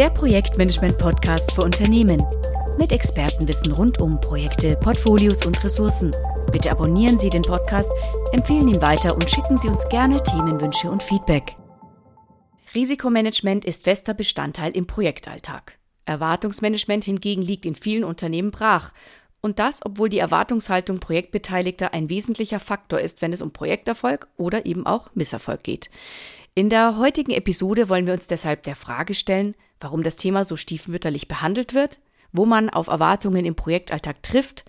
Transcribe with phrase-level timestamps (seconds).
[0.00, 2.24] Der Projektmanagement-Podcast für Unternehmen.
[2.78, 6.10] Mit Expertenwissen rund um Projekte, Portfolios und Ressourcen.
[6.50, 7.92] Bitte abonnieren Sie den Podcast,
[8.32, 11.54] empfehlen ihn weiter und schicken Sie uns gerne Themenwünsche und Feedback.
[12.74, 15.78] Risikomanagement ist fester Bestandteil im Projektalltag.
[16.06, 18.94] Erwartungsmanagement hingegen liegt in vielen Unternehmen brach.
[19.42, 24.64] Und das, obwohl die Erwartungshaltung Projektbeteiligter ein wesentlicher Faktor ist, wenn es um Projekterfolg oder
[24.64, 25.90] eben auch Misserfolg geht.
[26.54, 30.56] In der heutigen Episode wollen wir uns deshalb der Frage stellen, warum das Thema so
[30.56, 32.00] stiefmütterlich behandelt wird,
[32.32, 34.64] wo man auf Erwartungen im Projektalltag trifft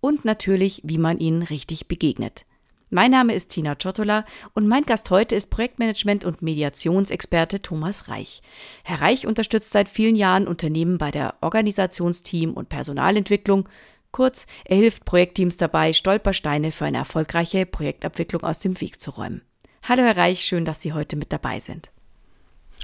[0.00, 2.44] und natürlich, wie man ihnen richtig begegnet.
[2.88, 8.42] Mein Name ist Tina Ciotola und mein Gast heute ist Projektmanagement- und Mediationsexperte Thomas Reich.
[8.84, 13.68] Herr Reich unterstützt seit vielen Jahren Unternehmen bei der Organisationsteam- und Personalentwicklung.
[14.12, 19.42] Kurz, er hilft Projektteams dabei, Stolpersteine für eine erfolgreiche Projektabwicklung aus dem Weg zu räumen.
[19.82, 21.90] Hallo Herr Reich, schön, dass Sie heute mit dabei sind.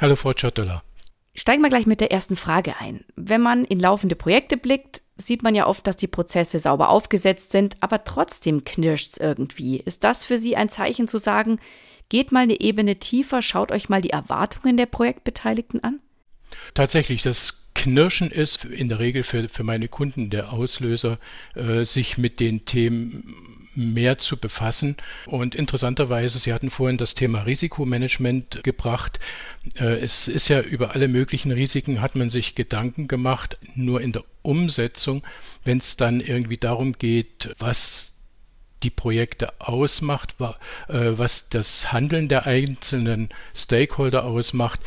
[0.00, 0.83] Hallo Frau Ciotola.
[1.34, 3.04] Steigen wir gleich mit der ersten Frage ein.
[3.16, 7.50] Wenn man in laufende Projekte blickt, sieht man ja oft, dass die Prozesse sauber aufgesetzt
[7.50, 9.78] sind, aber trotzdem knirscht es irgendwie.
[9.78, 11.58] Ist das für Sie ein Zeichen zu sagen,
[12.08, 16.00] geht mal eine Ebene tiefer, schaut euch mal die Erwartungen der Projektbeteiligten an?
[16.75, 21.19] Tatsächlich, das Knirschen ist in der Regel für, für meine Kunden der Auslöser,
[21.55, 24.97] äh, sich mit den Themen mehr zu befassen.
[25.27, 29.19] Und interessanterweise, Sie hatten vorhin das Thema Risikomanagement gebracht.
[29.78, 34.12] Äh, es ist ja über alle möglichen Risiken hat man sich Gedanken gemacht, nur in
[34.12, 35.23] der Umsetzung,
[35.65, 38.12] wenn es dann irgendwie darum geht, was
[38.83, 40.48] die Projekte ausmacht, äh,
[40.89, 44.81] was das Handeln der einzelnen Stakeholder ausmacht,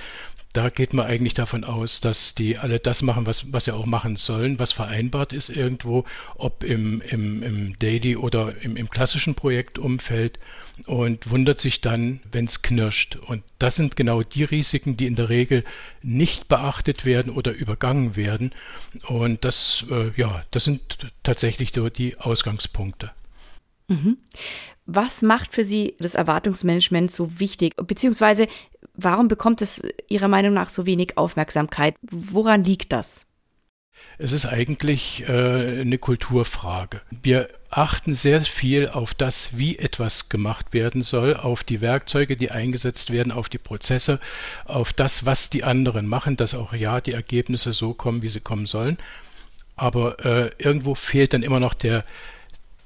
[0.55, 3.85] da geht man eigentlich davon aus, dass die alle das machen, was, was sie auch
[3.85, 9.35] machen sollen, was vereinbart ist irgendwo, ob im, im, im Daily oder im, im klassischen
[9.35, 10.39] Projektumfeld
[10.85, 13.17] und wundert sich dann, wenn es knirscht.
[13.17, 15.65] Und das sind genau die Risiken, die in der Regel
[16.01, 18.51] nicht beachtet werden oder übergangen werden.
[19.07, 23.11] Und das, äh, ja, das sind tatsächlich die Ausgangspunkte.
[23.87, 24.17] Mhm.
[24.85, 27.73] Was macht für Sie das Erwartungsmanagement so wichtig?
[27.75, 28.47] Beziehungsweise
[28.97, 31.95] Warum bekommt es Ihrer Meinung nach so wenig Aufmerksamkeit?
[32.01, 33.25] Woran liegt das?
[34.17, 37.01] Es ist eigentlich äh, eine Kulturfrage.
[37.23, 42.51] Wir achten sehr viel auf das, wie etwas gemacht werden soll, auf die Werkzeuge, die
[42.51, 44.19] eingesetzt werden, auf die Prozesse,
[44.65, 48.41] auf das, was die anderen machen, dass auch ja die Ergebnisse so kommen, wie sie
[48.41, 48.97] kommen sollen.
[49.75, 52.05] Aber äh, irgendwo fehlt dann immer noch der,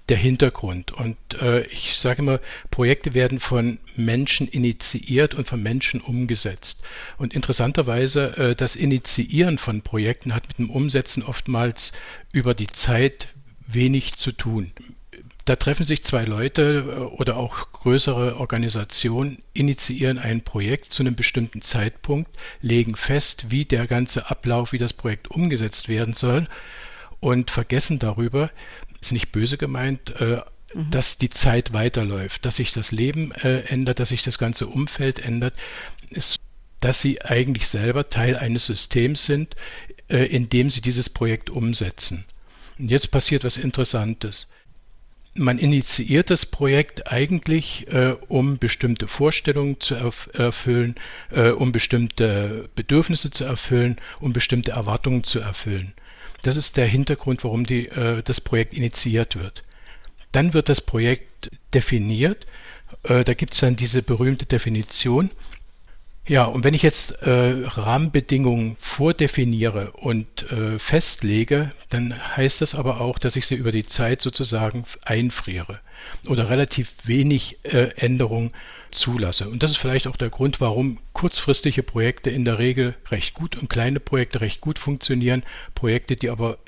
[0.10, 0.92] der Hintergrund.
[0.92, 2.40] Und äh, ich sage immer,
[2.72, 6.84] Projekte werden von Menschen initiiert und von Menschen umgesetzt.
[7.18, 11.94] Und interessanterweise, äh, das Initiieren von Projekten hat mit dem Umsetzen oftmals
[12.34, 13.30] über die Zeit
[13.68, 14.72] wenig zu tun.
[15.46, 21.16] Da treffen sich zwei Leute äh, oder auch größere Organisationen, initiieren ein Projekt zu einem
[21.16, 22.32] bestimmten Zeitpunkt,
[22.62, 26.48] legen fest, wie der ganze Ablauf, wie das Projekt umgesetzt werden soll
[27.20, 28.52] und vergessen darüber,
[29.02, 30.42] ist nicht böse gemeint, äh,
[30.74, 30.92] mhm.
[30.92, 35.20] dass die Zeit weiterläuft, dass sich das Leben äh, ändert, dass sich das ganze Umfeld
[35.20, 35.54] ändert,
[36.10, 36.38] ist,
[36.82, 39.56] dass sie eigentlich selber Teil eines Systems sind,
[40.08, 42.26] äh, in dem sie dieses Projekt umsetzen.
[42.78, 44.48] Und jetzt passiert was Interessantes.
[45.36, 50.96] Man initiiert das Projekt eigentlich, äh, um bestimmte Vorstellungen zu erf erfüllen,
[51.30, 55.94] äh, um bestimmte Bedürfnisse zu erfüllen, um bestimmte Erwartungen zu erfüllen.
[56.44, 59.64] Das ist der Hintergrund, warum die, äh, das Projekt initiiert wird.
[60.32, 62.46] Dann wird das Projekt definiert.
[63.04, 65.30] Äh, da gibt es dann diese berühmte Definition.
[66.30, 73.02] Ja, und wenn ich jetzt äh, Rahmenbedingungen vordefiniere und äh, festlege, dann heißt das aber
[73.02, 75.80] auch, dass ich sie über die Zeit sozusagen einfriere
[76.28, 78.52] oder relativ wenig äh, Änderung
[78.92, 79.50] zulasse.
[79.50, 83.58] Und das ist vielleicht auch der Grund, warum kurzfristige Projekte in der Regel recht gut
[83.58, 85.44] und kleine Projekte recht gut funktionieren.
[85.76, 86.60] Projekte, die aber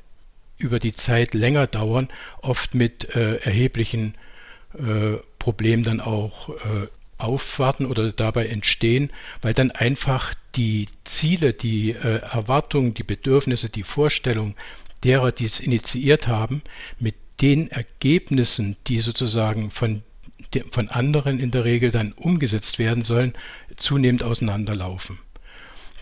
[0.57, 2.09] über die Zeit länger dauern,
[2.41, 4.15] oft mit äh, erheblichen
[4.77, 9.11] äh, Problemen dann auch äh, aufwarten oder dabei entstehen,
[9.41, 14.55] weil dann einfach die Ziele, die äh, Erwartungen, die Bedürfnisse, die Vorstellungen
[15.05, 16.61] derer, die es initiiert haben,
[16.99, 20.03] mit den Ergebnissen, die sozusagen von,
[20.71, 23.33] von anderen in der Regel dann umgesetzt werden sollen,
[23.81, 25.19] zunehmend auseinanderlaufen.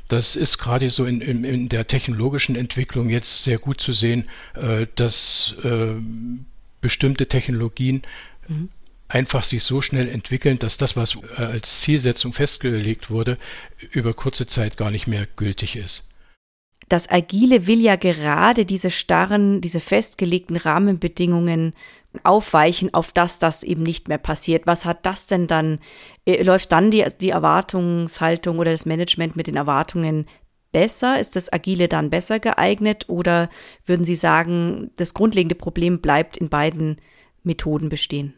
[0.08, 4.28] Das ist gerade so in, in, in, der technologischen Entwicklung jetzt sehr gut zu sehen,
[4.56, 5.94] äh, dass äh,
[6.82, 8.02] bestimmte Technologien
[8.48, 8.70] mhm
[9.10, 13.38] einfach sich so schnell entwickeln, dass das, was äh, als Zielsetzung festgelegt wurde,
[13.92, 16.08] über kurze Zeit gar nicht mehr gültig ist.
[16.88, 21.74] Das Agile will ja gerade diese starren, diese festgelegten Rahmenbedingungen
[22.24, 24.66] aufweichen, auf das das eben nicht mehr passiert.
[24.66, 25.80] Was hat das denn dann,
[26.26, 30.26] äh, läuft dann die, die Erwartungshaltung oder das Management mit den Erwartungen
[30.72, 31.20] besser?
[31.20, 33.06] Ist das Agile dann besser geeignet?
[33.08, 33.50] Oder
[33.86, 36.98] würden Sie sagen, das grundlegende Problem bleibt in beiden
[37.44, 38.34] Methoden bestehen?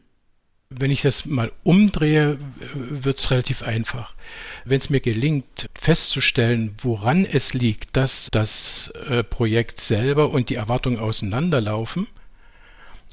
[0.74, 2.38] Wenn ich das mal umdrehe,
[2.74, 4.16] wird es relativ einfach.
[4.64, 10.56] Wenn es mir gelingt, festzustellen, woran es liegt, dass das äh, Projekt selber und die
[10.56, 12.08] Erwartungen auseinanderlaufen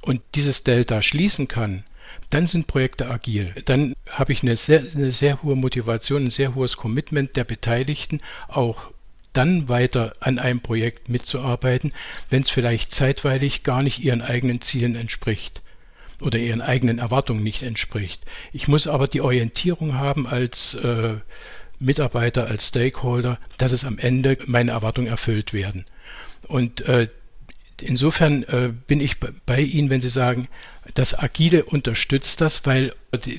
[0.03, 1.85] und dieses Delta schließen kann,
[2.31, 3.55] dann sind Projekte agil.
[3.65, 8.21] Dann habe ich eine sehr, eine sehr hohe Motivation, ein sehr hohes Commitment der Beteiligten,
[8.49, 8.91] auch
[9.33, 11.93] dann weiter an einem Projekt mitzuarbeiten,
[12.31, 15.63] wenn es vielleicht zeitweilig gar nicht ihren eigenen Zielen entspricht
[16.21, 18.23] oder ihren eigenen Erwartungen nicht entspricht.
[18.53, 21.15] Ich muss aber die Orientierung haben als äh,
[21.79, 25.85] Mitarbeiter, als Stakeholder, dass es am Ende meine Erwartungen erfüllt werden.
[26.49, 27.09] Und äh,
[27.83, 29.17] insofern äh, bin ich
[29.47, 30.49] bei Ihnen, wenn Sie sagen,
[30.95, 32.95] das Agile unterstützt das, weil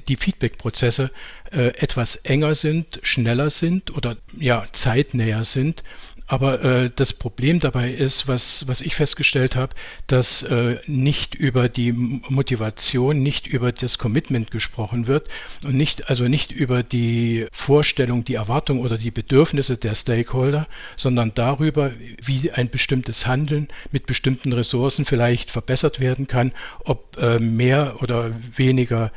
[0.07, 1.11] die Feedback-Prozesse
[1.51, 5.83] äh, etwas enger sind, schneller sind oder ja zeitnäher sind
[6.29, 11.69] aber äh, das Problem dabei ist, was, was ich festgestellt habe, dass äh, nicht über
[11.69, 15.27] die Motivation, nicht über das Commitment gesprochen wird
[15.65, 21.33] und nicht, also nicht über die Vorstellung, die Erwartung oder die Bedürfnisse der Stakeholder, sondern
[21.33, 21.91] darüber,
[22.23, 26.51] wie ein bestimmtes Handeln mit bestimmten Ressourcen vielleicht verbessert werden kann,
[26.85, 29.11] ob äh, mehr oder weniger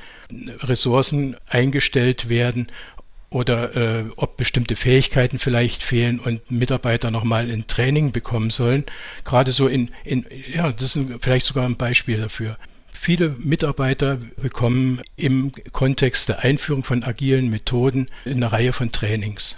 [0.63, 2.69] Ressourcen eingestellt werden,
[3.33, 8.85] oder äh, ob bestimmte Fähigkeiten vielleicht fehlen und Mitarbeiter nochmal ein Training bekommen sollen.
[9.25, 12.59] Gerade so in, in ja, das ist vielleicht sogar ein Beispiel dafür.
[12.93, 19.57] Viele Mitarbeiter bekommen im Kontext der Einführung von agilen Methoden eine Reihe von Trainings.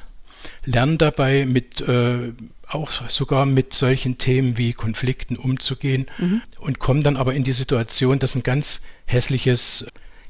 [0.65, 2.33] Lernen dabei mit äh,
[2.67, 6.43] auch sogar mit solchen Themen wie Konflikten umzugehen mhm.
[6.59, 9.87] und kommen dann aber in die Situation, dass ein ganz hässliches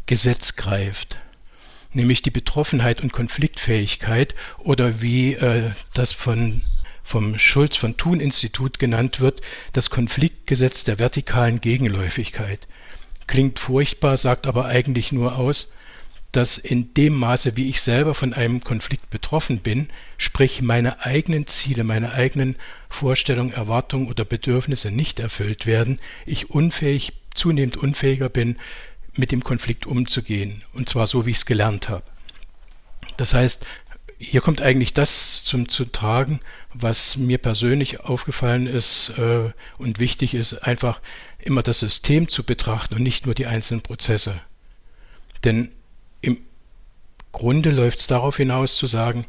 [0.06, 1.18] Gesetz greift
[1.94, 6.62] nämlich die Betroffenheit und Konfliktfähigkeit oder wie äh, das von
[7.06, 9.42] vom Schulz von Thun Institut genannt wird,
[9.74, 12.66] das Konfliktgesetz der vertikalen Gegenläufigkeit.
[13.26, 15.74] Klingt furchtbar, sagt aber eigentlich nur aus,
[16.32, 19.88] dass in dem Maße, wie ich selber von einem Konflikt betroffen bin,
[20.18, 22.56] sprich meine eigenen Ziele, meine eigenen
[22.88, 28.56] Vorstellungen, Erwartungen oder Bedürfnisse nicht erfüllt werden, ich unfähig, zunehmend unfähiger bin,
[29.16, 30.62] mit dem Konflikt umzugehen.
[30.72, 32.04] Und zwar so, wie ich es gelernt habe.
[33.16, 33.66] Das heißt,
[34.18, 36.40] hier kommt eigentlich das zum, zu tragen,
[36.72, 41.00] was mir persönlich aufgefallen ist äh, und wichtig ist, einfach
[41.38, 44.40] immer das System zu betrachten und nicht nur die einzelnen Prozesse.
[45.44, 45.70] Denn
[46.20, 46.38] im
[47.32, 49.26] Grunde läuft es darauf hinaus zu sagen,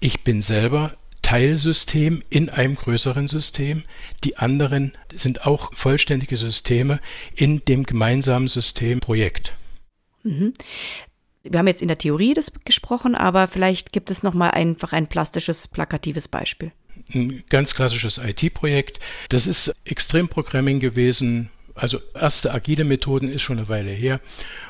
[0.00, 3.84] ich bin selber Teilsystem in einem größeren System.
[4.24, 7.00] Die anderen sind auch vollständige Systeme
[7.34, 9.54] in dem gemeinsamen Systemprojekt.
[10.24, 10.52] Mhm.
[11.44, 14.92] Wir haben jetzt in der Theorie das gesprochen, aber vielleicht gibt es noch mal einfach
[14.92, 16.70] ein plastisches, plakatives Beispiel.
[17.12, 19.00] Ein ganz klassisches IT-Projekt.
[19.28, 21.50] Das ist Extremprogramming gewesen.
[21.74, 24.20] Also erste agile Methoden ist schon eine Weile her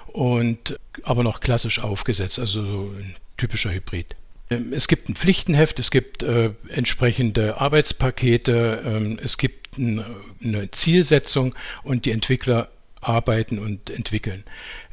[0.07, 4.15] und aber noch klassisch aufgesetzt, also so ein typischer Hybrid.
[4.53, 10.05] Ähm, es gibt ein Pflichtenheft, es gibt äh, entsprechende Arbeitspakete, ähm, es gibt ein,
[10.43, 12.69] eine Zielsetzung und die Entwickler
[13.01, 14.45] arbeiten und entwickeln.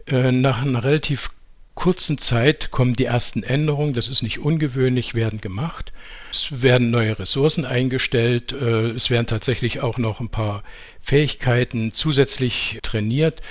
[0.07, 1.31] Äh, nach einer relativ
[1.75, 5.93] kurzen Zeit kommen die ersten Änderungen, das ist nicht ungewöhnlich, werden gemacht.
[6.31, 10.63] Es werden neue Ressourcen eingestellt, äh, es werden tatsächlich auch noch ein paar
[11.01, 13.41] Fähigkeiten zusätzlich trainiert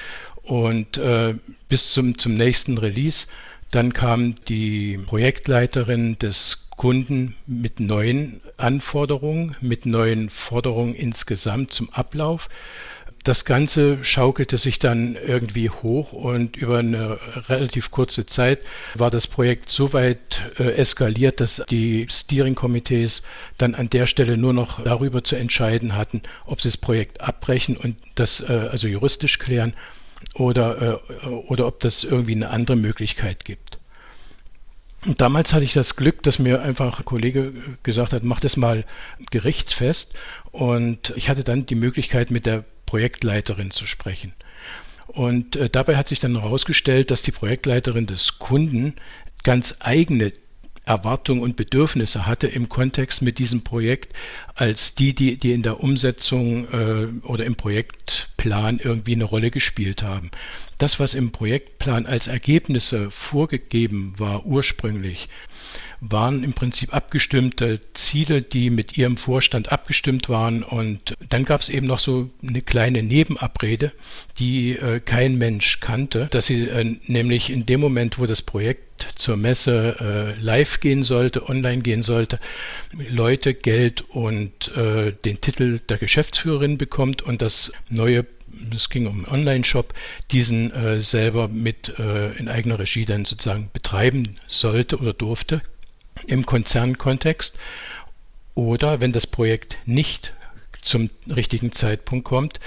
[0.43, 1.35] und äh,
[1.69, 3.29] bis zum, zum nächsten Release
[3.71, 12.49] dann kam die Projektleiterin des Kunden mit neuen Anforderungen, mit neuen Forderungen insgesamt zum Ablauf.
[13.25, 18.61] Das Ganze schaukelte sich dann irgendwie hoch und über eine relativ kurze Zeit
[18.95, 23.23] war das Projekt so weit äh, eskaliert, dass die Steering-Komitees
[23.59, 27.77] dann an der Stelle nur noch darüber zu entscheiden hatten, ob sie das Projekt abbrechen
[27.77, 29.75] und das äh, also juristisch klären
[30.38, 33.78] oder, äh, oder ob das irgendwie eine andere Möglichkeit gibt.
[35.07, 37.52] Und damals hatte ich das Glück, dass mir einfach ein Kollege
[37.83, 38.85] gesagt hat, mach das mal
[39.30, 40.14] gerichtsfest.
[40.50, 44.33] Und ich hatte dann die Möglichkeit, mit der Projektleiterin zu sprechen.
[45.07, 48.95] Und äh, dabei hat sich dann herausgestellt, dass die Projektleiterin des Kunden
[49.45, 50.33] ganz eigene
[50.88, 54.16] Erwartungen und Bedürfnisse hatte im Kontext mit diesem Projekt,
[54.54, 60.02] als die, die, die in der Umsetzung äh, oder im Projektplan irgendwie eine Rolle gespielt
[60.02, 60.30] haben.
[60.78, 65.28] Das, was im Projektplan als Ergebnisse vorgegeben war ursprünglich,
[66.00, 70.62] waren im Prinzip abgestimmte Ziele, die mit ihrem Vorstand abgestimmt waren.
[70.62, 73.93] Und dann gab es eben noch so eine kleine Nebenabrede,
[74.38, 79.12] die äh, kein Mensch kannte, dass sie äh, nämlich in dem Moment, wo das Projekt
[79.17, 82.38] zur Messe äh, live gehen sollte, online gehen sollte,
[82.93, 88.26] Leute, Geld und äh, den Titel der Geschäftsführerin bekommt und das neue
[88.75, 89.95] es ging um einen Online-Shop,
[90.33, 95.62] diesen äh, selber mit äh, in eigener Regie dann sozusagen betreiben sollte oder durfte
[96.28, 97.58] im Konzernkontext.
[98.54, 100.32] Oder wenn das Projekt nicht
[100.82, 102.61] zum richtigen Zeitpunkt kommt,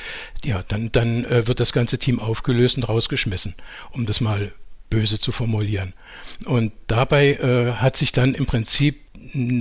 [0.43, 3.55] ja, dann, dann äh, wird das ganze Team aufgelöst und rausgeschmissen,
[3.91, 4.51] um das mal
[4.89, 5.93] böse zu formulieren.
[6.45, 8.99] Und dabei äh, hat sich dann im Prinzip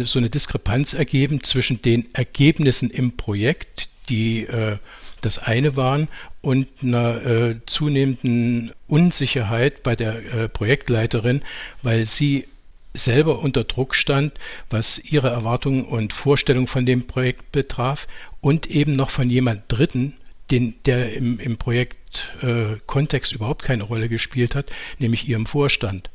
[0.05, 4.77] so eine Diskrepanz ergeben zwischen den Ergebnissen im Projekt, die äh,
[5.21, 6.09] das eine waren,
[6.43, 11.43] und einer äh, zunehmenden Unsicherheit bei der äh, Projektleiterin,
[11.83, 12.47] weil sie
[12.95, 14.33] selber unter Druck stand,
[14.69, 18.07] was ihre Erwartungen und Vorstellungen von dem Projekt betraf
[18.41, 20.17] und eben noch von jemand Dritten,
[20.51, 26.11] den, der im, im Projektkontext äh, überhaupt keine Rolle gespielt hat, nämlich ihrem Vorstand.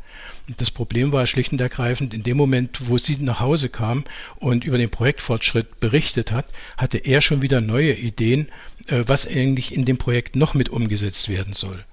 [0.58, 4.04] Das Problem war schlicht und ergreifend, in dem Moment, wo sie nach Hause kam
[4.38, 8.50] und über den Projektfortschritt berichtet hat, hatte er schon wieder neue Ideen,
[8.88, 11.84] äh, was eigentlich in dem Projekt noch mit umgesetzt werden soll.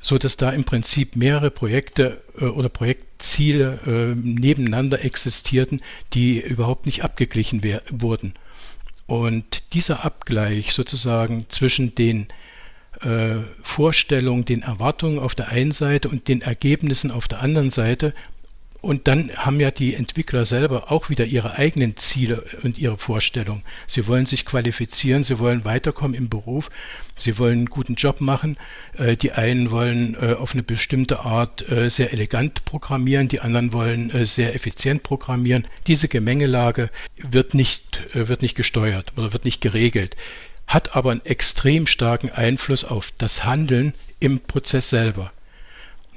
[0.00, 5.80] So dass da im Prinzip mehrere Projekte äh, oder Projektziele äh, nebeneinander existierten,
[6.14, 8.34] die überhaupt nicht abgeglichen wurden.
[9.06, 12.28] Und dieser Abgleich sozusagen zwischen den
[13.00, 18.12] äh, Vorstellungen, den Erwartungen auf der einen Seite und den Ergebnissen auf der anderen Seite.
[18.80, 23.64] Und dann haben ja die Entwickler selber auch wieder ihre eigenen Ziele und ihre Vorstellungen.
[23.88, 26.70] Sie wollen sich qualifizieren, sie wollen weiterkommen im Beruf,
[27.16, 28.56] sie wollen einen guten Job machen.
[28.96, 34.24] Äh, die einen wollen äh, auf eine bestimmte Art sehr elegant programmieren, die anderen wollen
[34.24, 35.66] sehr effizient programmieren.
[35.86, 40.16] Diese Gemengelage wird nicht, wird nicht gesteuert oder wird nicht geregelt
[40.68, 45.32] hat aber einen extrem starken Einfluss auf das Handeln im Prozess selber.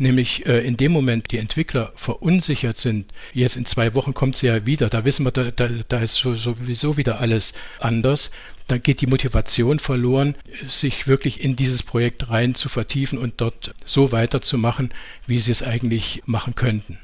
[0.02, 4.48] Nämlich äh, in dem Moment, die Entwickler verunsichert sind, jetzt in zwei Wochen kommt sie
[4.48, 8.32] ja wieder, da wissen wir, da, da, da ist sowieso wieder alles anders,
[8.68, 10.34] dann geht die Motivation verloren,
[10.68, 14.92] sich wirklich in dieses Projekt rein zu vertiefen und dort so weiterzumachen,
[15.28, 16.98] wie sie es eigentlich machen könnten.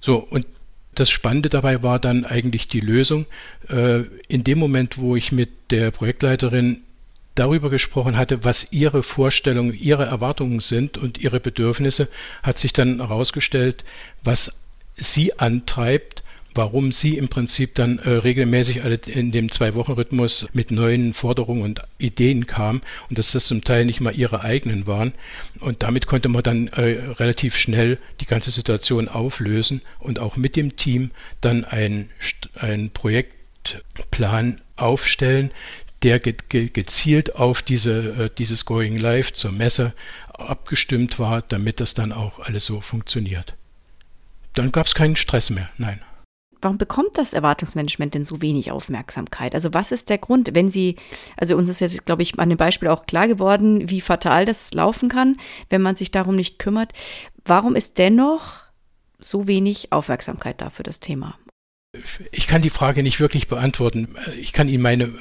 [0.00, 0.46] So, und
[0.94, 3.26] das Spannende dabei war dann eigentlich die Lösung.
[3.68, 6.82] Äh, in dem Moment, wo ich mit der Projektleiterin
[7.38, 12.08] darüber gesprochen hatte, was ihre Vorstellungen, ihre Erwartungen sind und ihre Bedürfnisse,
[12.42, 13.84] hat sich dann herausgestellt,
[14.22, 14.60] was
[14.96, 16.22] sie antreibt,
[16.54, 22.46] warum sie im Prinzip dann äh, regelmäßig in dem Zwei-Wochen-Rhythmus mit neuen Forderungen und Ideen
[22.48, 25.14] kam und dass das zum Teil nicht mal ihre eigenen waren.
[25.60, 30.56] Und damit konnte man dann äh, relativ schnell die ganze Situation auflösen und auch mit
[30.56, 32.10] dem Team dann ein,
[32.56, 35.52] ein Projektplan aufstellen,
[36.02, 39.94] der ge ge gezielt auf diese, äh, dieses Going Live zur Messe
[40.32, 43.56] abgestimmt war, damit das dann auch alles so funktioniert.
[44.54, 46.00] Dann gab es keinen Stress mehr, nein
[46.60, 49.54] warum bekommt das Erwartungsmanagement denn so wenig Aufmerksamkeit?
[49.54, 50.96] Also was ist der Grund, wenn Sie,
[51.36, 54.72] also uns ist jetzt, glaube ich, an dem Beispiel auch klar geworden, wie fatal das
[54.74, 55.36] laufen kann,
[55.70, 56.92] wenn man sich darum nicht kümmert.
[57.44, 58.62] Warum ist dennoch
[59.18, 61.38] so wenig Aufmerksamkeit da für das Thema?
[62.32, 64.16] Ich kann die Frage nicht wirklich beantworten.
[64.38, 65.14] Ich kann Ihnen meine,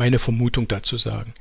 [0.00, 1.34] meine Vermutung dazu sagen.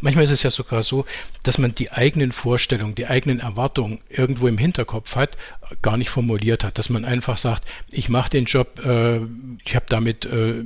[0.00, 1.04] Manchmal ist es ja sogar so,
[1.42, 5.36] dass man die eigenen Vorstellungen, die eigenen Erwartungen irgendwo im Hinterkopf hat,
[5.82, 9.20] gar nicht formuliert hat, dass man einfach sagt, ich mache den Job, äh,
[9.64, 10.64] ich habe damit äh,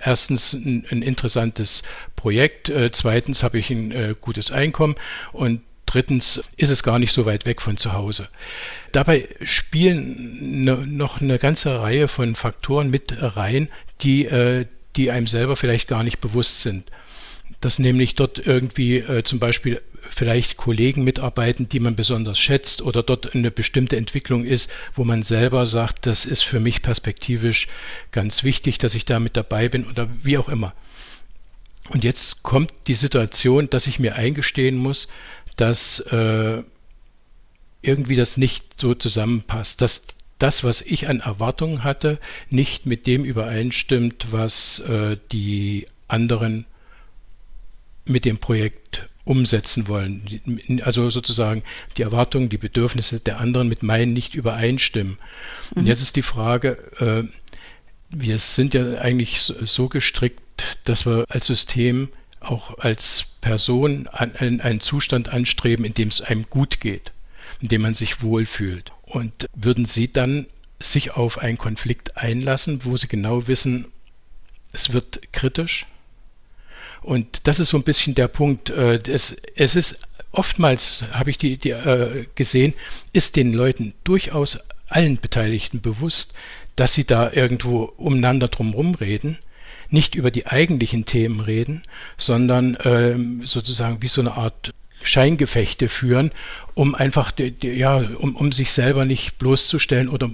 [0.00, 1.82] erstens ein, ein, interessantes
[2.14, 4.94] Projekt, äh, zweitens habe ich ein äh, gutes Einkommen
[5.32, 8.28] und drittens ist es gar nicht so weit weg von zu Hause.
[8.92, 13.68] Dabei spielen ne, noch eine ganze Reihe von Faktoren mit rein,
[14.02, 14.66] die, äh,
[14.98, 16.90] die einem selber vielleicht gar nicht bewusst sind
[17.60, 23.02] dass nämlich dort irgendwie äh, zum Beispiel vielleicht Kollegen mitarbeiten, die man besonders schätzt oder
[23.02, 27.68] dort eine bestimmte Entwicklung ist, wo man selber sagt, das ist für mich perspektivisch
[28.12, 30.72] ganz wichtig, dass ich da mit dabei bin oder wie auch immer.
[31.90, 35.08] Und jetzt kommt die Situation, dass ich mir eingestehen muss,
[35.56, 36.62] dass äh,
[37.82, 40.06] irgendwie das nicht so zusammenpasst, dass
[40.38, 42.18] das, was ich an Erwartungen hatte,
[42.50, 46.66] nicht mit dem übereinstimmt, was äh, die anderen
[48.04, 50.80] mit dem Projekt umsetzen wollen.
[50.82, 51.62] Also sozusagen
[51.96, 55.18] die Erwartungen, die Bedürfnisse der anderen mit meinen nicht übereinstimmen.
[55.74, 55.82] Mhm.
[55.82, 57.24] Und jetzt ist die Frage, äh,
[58.10, 60.40] wir sind ja eigentlich so, gestrickt,
[60.84, 62.08] dass wir als System
[62.40, 67.12] auch als Person an einen Zustand anstreben, in dem es einem gut geht,
[67.60, 68.92] in dem man sich wohlfühlt.
[69.10, 70.46] Und würden Sie dann
[70.80, 73.86] sich auf einen Konflikt einlassen, wo sie genau wissen,
[74.72, 75.86] es wird kritisch.
[77.02, 78.70] Und das ist so ein bisschen der Punkt.
[78.70, 82.74] Äh, es, es ist oftmals, habe ich die, die äh, gesehen,
[83.12, 86.34] ist den Leuten durchaus allen Beteiligten bewusst,
[86.76, 89.38] dass sie da irgendwo umeinander drumherum reden,
[89.90, 91.82] nicht über die eigentlichen Themen reden,
[92.16, 96.32] sondern ähm, sozusagen wie so eine Art Scheingefechte führen,
[96.74, 100.30] um einfach ja, um, um sich selber nicht bloßzustellen oder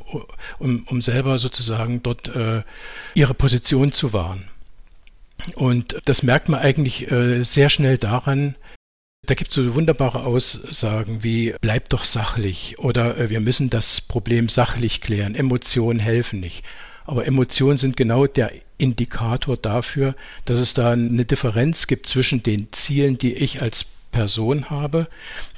[0.59, 2.63] um, um selber sozusagen dort äh,
[3.15, 4.49] ihre Position zu wahren.
[5.55, 8.57] Und das merkt man eigentlich äh, sehr schnell daran,
[9.27, 14.01] da gibt es so wunderbare Aussagen wie bleib doch sachlich oder äh, wir müssen das
[14.01, 15.35] Problem sachlich klären.
[15.35, 16.65] Emotionen helfen nicht.
[17.07, 22.69] Aber Emotionen sind genau der Indikator dafür, dass es da eine Differenz gibt zwischen den
[22.73, 25.09] Zielen, die ich als Person habe,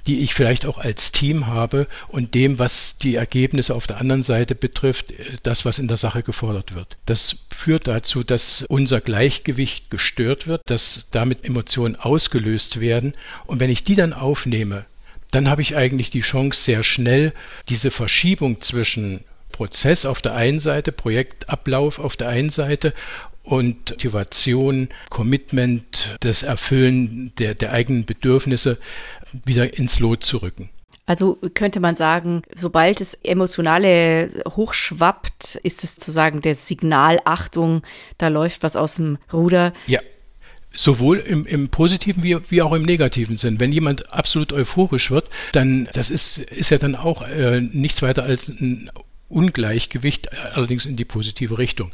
[0.07, 4.23] die ich vielleicht auch als Team habe und dem, was die Ergebnisse auf der anderen
[4.23, 6.97] Seite betrifft, das, was in der Sache gefordert wird.
[7.05, 13.13] Das führt dazu, dass unser Gleichgewicht gestört wird, dass damit Emotionen ausgelöst werden.
[13.47, 14.87] Und wenn ich die dann aufnehme,
[15.33, 17.35] dann habe ich eigentlich die Chance, sehr schnell
[17.69, 19.23] diese Verschiebung zwischen
[19.53, 22.95] Prozess auf der einen Seite, Projektablauf auf der einen Seite
[23.47, 28.79] und Motivation, Commitment, das Erfüllen der, der eigenen Bedürfnisse
[29.45, 30.69] wieder ins Lot zu rücken.
[31.07, 37.83] Also könnte man sagen, sobald es emotionale hochschwappt, ist es sozusagen der Signal, Achtung,
[38.19, 39.73] da läuft was aus dem Ruder.
[39.87, 40.01] Ja.
[40.73, 43.61] Sowohl im, im positiven wie, wie, auch im negativen Sinn.
[43.61, 48.25] Wenn jemand absolut euphorisch wird, dann das ist, ist ja dann auch äh, nichts weiter
[48.25, 48.91] als ein
[49.29, 51.93] Ungleichgewicht, allerdings in die positive Richtung.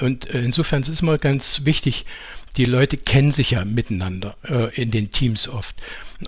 [0.00, 2.04] Und äh, insofern ist es immer ganz wichtig,
[2.56, 5.74] die Leute kennen sich ja miteinander äh, in den Teams oft.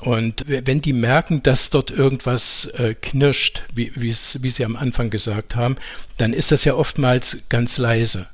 [0.01, 5.55] Und wenn die merken, dass dort irgendwas äh, knirscht, wie, wie Sie am Anfang gesagt
[5.55, 5.77] haben,
[6.19, 8.27] dann ist das ja oftmals ganz leise.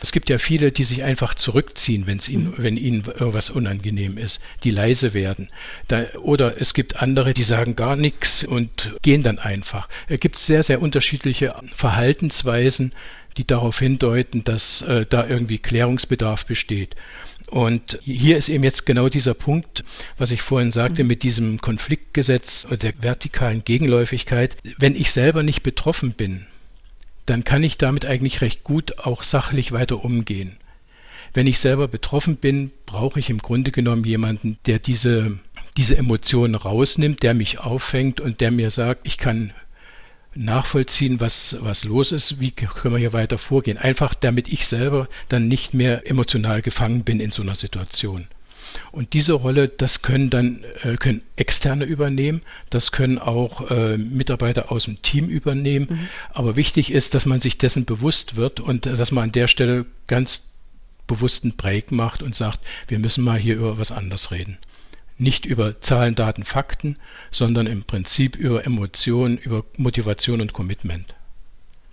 [0.00, 2.54] Es gibt ja viele, die sich einfach zurückziehen, wenn's ihnen, mhm.
[2.58, 5.50] wenn ihnen irgendwas unangenehm ist, die leise werden.
[5.88, 9.88] Da, oder es gibt andere, die sagen gar nichts und gehen dann einfach.
[10.06, 12.92] Es gibt sehr, sehr unterschiedliche Verhaltensweisen,
[13.38, 16.96] die darauf hindeuten, dass äh, da irgendwie Klärungsbedarf besteht.
[17.48, 19.82] Und hier ist eben jetzt genau dieser Punkt,
[20.18, 24.56] was ich vorhin sagte, mit diesem Konfliktgesetz der vertikalen Gegenläufigkeit.
[24.78, 26.46] Wenn ich selber nicht betroffen bin,
[27.24, 30.58] dann kann ich damit eigentlich recht gut auch sachlich weiter umgehen.
[31.32, 35.38] Wenn ich selber betroffen bin, brauche ich im Grunde genommen jemanden, der diese,
[35.76, 39.52] diese Emotionen rausnimmt, der mich auffängt und der mir sagt, ich kann
[40.34, 43.78] nachvollziehen, was, was los ist, wie können wir hier weiter vorgehen.
[43.78, 48.28] Einfach damit ich selber dann nicht mehr emotional gefangen bin in so einer Situation.
[48.92, 54.70] Und diese Rolle, das können dann äh, können Externe übernehmen, das können auch äh, Mitarbeiter
[54.70, 55.86] aus dem Team übernehmen.
[55.88, 56.08] Mhm.
[56.30, 59.48] Aber wichtig ist, dass man sich dessen bewusst wird und äh, dass man an der
[59.48, 60.48] Stelle ganz
[61.06, 64.58] bewussten Break macht und sagt, wir müssen mal hier über was anderes reden
[65.18, 66.96] nicht über Zahlen, Daten, Fakten,
[67.30, 71.14] sondern im Prinzip über Emotionen, über Motivation und Commitment.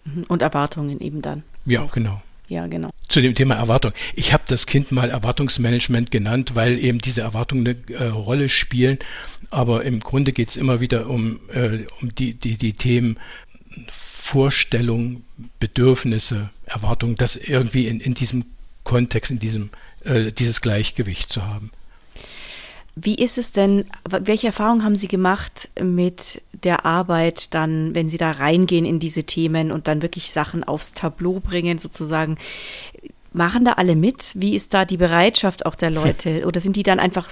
[0.05, 0.23] Mhm.
[0.27, 1.43] Und Erwartungen eben dann.
[1.65, 1.91] Ja, auch.
[1.91, 2.21] genau.
[2.47, 2.91] Ja, genau.
[3.07, 3.91] Zu dem Thema Erwartung.
[4.13, 8.99] Ich habe das Kind mal Erwartungsmanagement genannt, weil eben diese Erwartungen eine äh, Rolle spielen.
[9.49, 13.17] Aber im Grunde geht es immer wieder um, äh, um die, die, die Themen
[13.91, 15.23] Vorstellung,
[15.59, 18.45] Bedürfnisse, Erwartungen, das irgendwie in, in diesem
[18.83, 19.69] Kontext, in diesem,
[20.03, 21.71] äh, dieses Gleichgewicht zu haben.
[22.95, 28.17] Wie ist es denn, welche Erfahrungen haben Sie gemacht mit der Arbeit dann, wenn Sie
[28.17, 32.37] da reingehen in diese Themen und dann wirklich Sachen aufs Tableau bringen, sozusagen?
[33.33, 34.31] Machen da alle mit?
[34.35, 36.43] Wie ist da die Bereitschaft auch der Leute?
[36.47, 37.29] Oder sind die dann einfach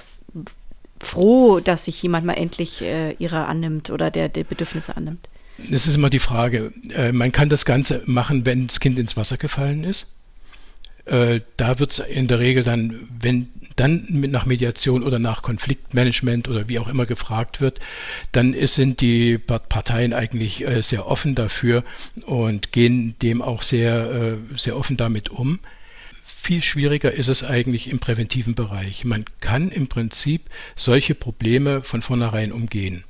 [1.00, 5.28] froh, dass sich jemand mal endlich äh, ihrer annimmt oder der, der Bedürfnisse annimmt?
[5.70, 9.16] Es ist immer die Frage, äh, man kann das Ganze machen, wenn das Kind ins
[9.16, 10.13] Wasser gefallen ist.
[11.06, 16.48] Äh, da wird es in der Regel dann, wenn dann nach Mediation oder nach Konfliktmanagement
[16.48, 17.80] oder wie auch immer gefragt wird,
[18.32, 21.84] dann ist, sind die Parteien eigentlich äh, sehr offen dafür
[22.24, 25.58] und gehen dem auch sehr, äh, sehr offen damit um.
[26.24, 29.04] Viel schwieriger ist es eigentlich im präventiven Bereich.
[29.04, 30.42] Man kann im Prinzip
[30.76, 33.04] solche Probleme von vornherein umgehen.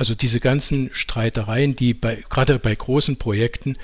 [0.00, 3.76] Also diese ganzen Streitereien, die bei, gerade bei großen Projekten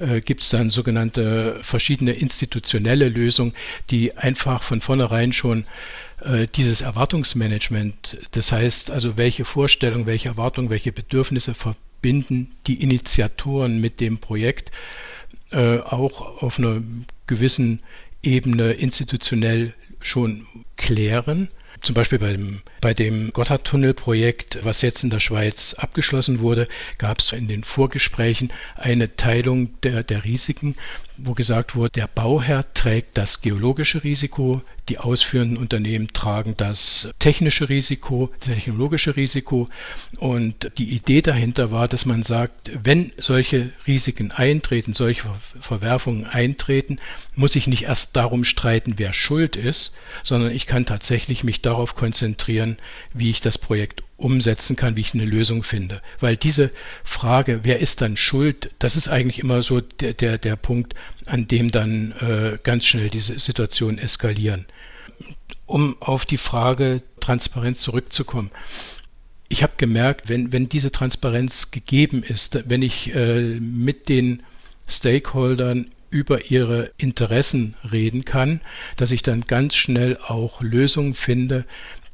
[0.00, 3.54] äh, gibt es dann sogenannte verschiedene institutionelle Lösungen,
[3.88, 5.66] die einfach von vornherein schon
[6.24, 13.80] äh, dieses Erwartungsmanagement, das heißt also welche Vorstellungen, welche Erwartungen, welche Bedürfnisse verbinden die Initiatoren
[13.80, 14.72] mit dem Projekt,
[15.52, 16.82] äh, auch auf einer
[17.28, 17.78] gewissen
[18.24, 21.48] Ebene institutionell schon klären
[21.82, 27.32] Zum Beispiel beim, bei dem Gotthardtunnelprojekt, was jetzt in der Schweiz abgeschlossen wurde, gab es
[27.32, 30.76] in den Vorgesprächen eine Teilung der, der Risiken,
[31.22, 37.68] wo gesagt wurde, der Bauherr trägt das geologische Risiko, die ausführenden Unternehmen tragen das technische
[37.68, 39.68] Risiko, technologische Risiko.
[40.18, 45.22] Und die Idee dahinter war, dass man sagt, wenn solche Risiken eintreten, solche
[45.60, 46.96] Verwerfungen eintreten,
[47.36, 51.94] muss ich nicht erst darum streiten, wer schuld ist, sondern ich kann tatsächlich mich darauf
[51.94, 52.76] konzentrieren,
[53.14, 56.02] wie ich das Projekt umsetzen kann, wie ich eine Lösung finde.
[56.20, 56.70] Weil diese
[57.02, 60.94] Frage, wer ist dann schuld, das ist eigentlich immer so der, der, der Punkt,
[61.26, 64.66] an dem dann äh, ganz schnell diese Situationen eskalieren.
[65.66, 68.50] Um auf die Frage Transparenz zurückzukommen.
[69.48, 74.42] Ich habe gemerkt, wenn, wenn diese Transparenz gegeben ist, wenn ich äh, mit den
[74.88, 78.60] Stakeholdern über ihre Interessen reden kann,
[78.96, 81.64] dass ich dann ganz schnell auch Lösungen finde,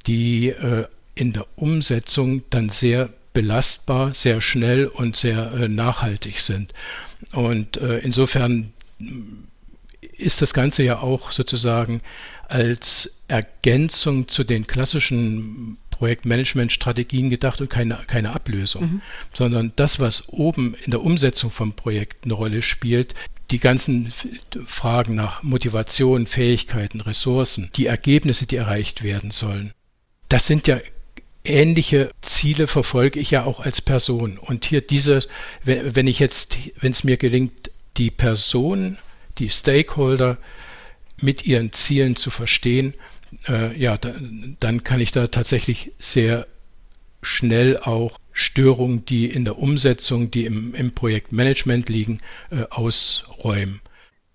[0.06, 6.72] die äh, in der Umsetzung dann sehr belastbar, sehr schnell und sehr äh, nachhaltig sind.
[7.32, 8.72] Und äh, insofern
[10.16, 12.00] ist das Ganze ja auch sozusagen
[12.48, 19.02] als Ergänzung zu den klassischen Projektmanagement-Strategien gedacht und keine, keine Ablösung, mhm.
[19.32, 23.14] sondern das, was oben in der Umsetzung vom Projekt eine Rolle spielt,
[23.50, 24.12] die ganzen
[24.66, 29.72] Fragen nach Motivation, Fähigkeiten, Ressourcen, die Ergebnisse, die erreicht werden sollen,
[30.28, 30.78] das sind ja
[31.48, 34.38] ähnliche Ziele verfolge ich ja auch als Person.
[34.38, 35.20] Und hier diese,
[35.62, 38.98] wenn ich jetzt, wenn es mir gelingt, die Person,
[39.38, 40.38] die Stakeholder
[41.20, 42.94] mit ihren Zielen zu verstehen,
[43.48, 44.14] äh, ja, da,
[44.60, 46.46] dann kann ich da tatsächlich sehr
[47.22, 53.80] schnell auch Störungen, die in der Umsetzung, die im, im Projektmanagement liegen, äh, ausräumen.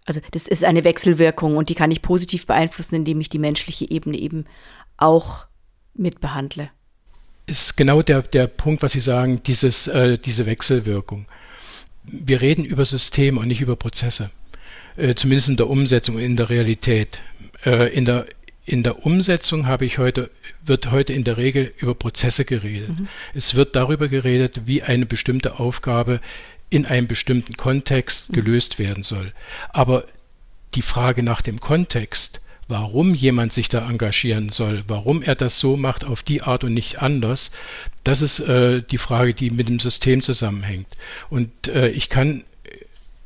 [0.06, 3.90] Also das ist eine Wechselwirkung und die kann ich positiv beeinflussen, indem ich die menschliche
[3.90, 4.46] Ebene eben
[4.98, 5.46] auch
[5.94, 6.70] mitbehandle.
[7.52, 11.26] Ist genau der, der Punkt, was Sie sagen, dieses, äh, diese Wechselwirkung.
[12.06, 14.32] Wir reden über Systeme und nicht über Prozesse.
[14.96, 17.20] Äh, zumindest in der Umsetzung, in der Realität.
[17.66, 18.26] Äh, in der
[18.64, 20.30] in der Umsetzung habe ich heute,
[20.64, 22.98] wird heute in der Regel über Prozesse geredet.
[22.98, 23.08] Mhm.
[23.34, 26.22] Es wird darüber geredet, wie eine bestimmte Aufgabe
[26.70, 28.36] in einem bestimmten Kontext mhm.
[28.36, 29.34] gelöst werden soll.
[29.72, 30.06] Aber
[30.76, 32.40] die Frage nach dem Kontext,
[32.72, 36.74] warum jemand sich da engagieren soll, warum er das so macht auf die Art und
[36.74, 37.52] nicht anders,
[38.06, 40.88] das ist äh, die Frage, die mit dem System zusammenhängt.
[41.30, 42.46] Und äh, ich kann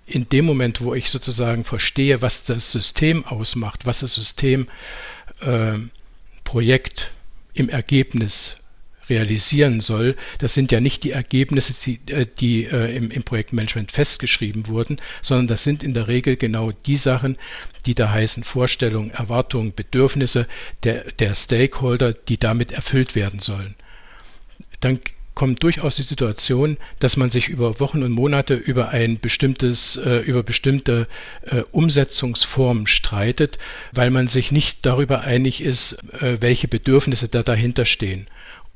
[0.08, 4.68] in dem Moment, wo ich sozusagen verstehe, was das System ausmacht, was das System
[5.42, 5.78] äh,
[6.44, 7.12] Projekt
[7.54, 8.64] im Ergebnis
[9.10, 13.91] realisieren soll, das sind ja nicht die Ergebnisse, die, äh, die äh, im, im, Projektmanagement
[13.91, 17.38] festgeschrieben wurden, sondern das sind in der Regel genau die Sachen,
[17.86, 20.48] die da heißen Vorstellungen, Erwartungen, Bedürfnisse
[20.84, 23.76] der, der Stakeholder, die damit erfüllt werden sollen.
[24.80, 25.00] Dann
[25.36, 30.20] kommt durchaus die Situation, dass man sich über Wochen und Monate über ein bestimmtes, äh,
[30.20, 31.08] über bestimmte
[31.41, 33.58] äh, Umsetzungsformen streitet,
[33.91, 38.28] weil man sich nicht darüber einig ist, äh, welche Bedürfnisse da dahinter stehen.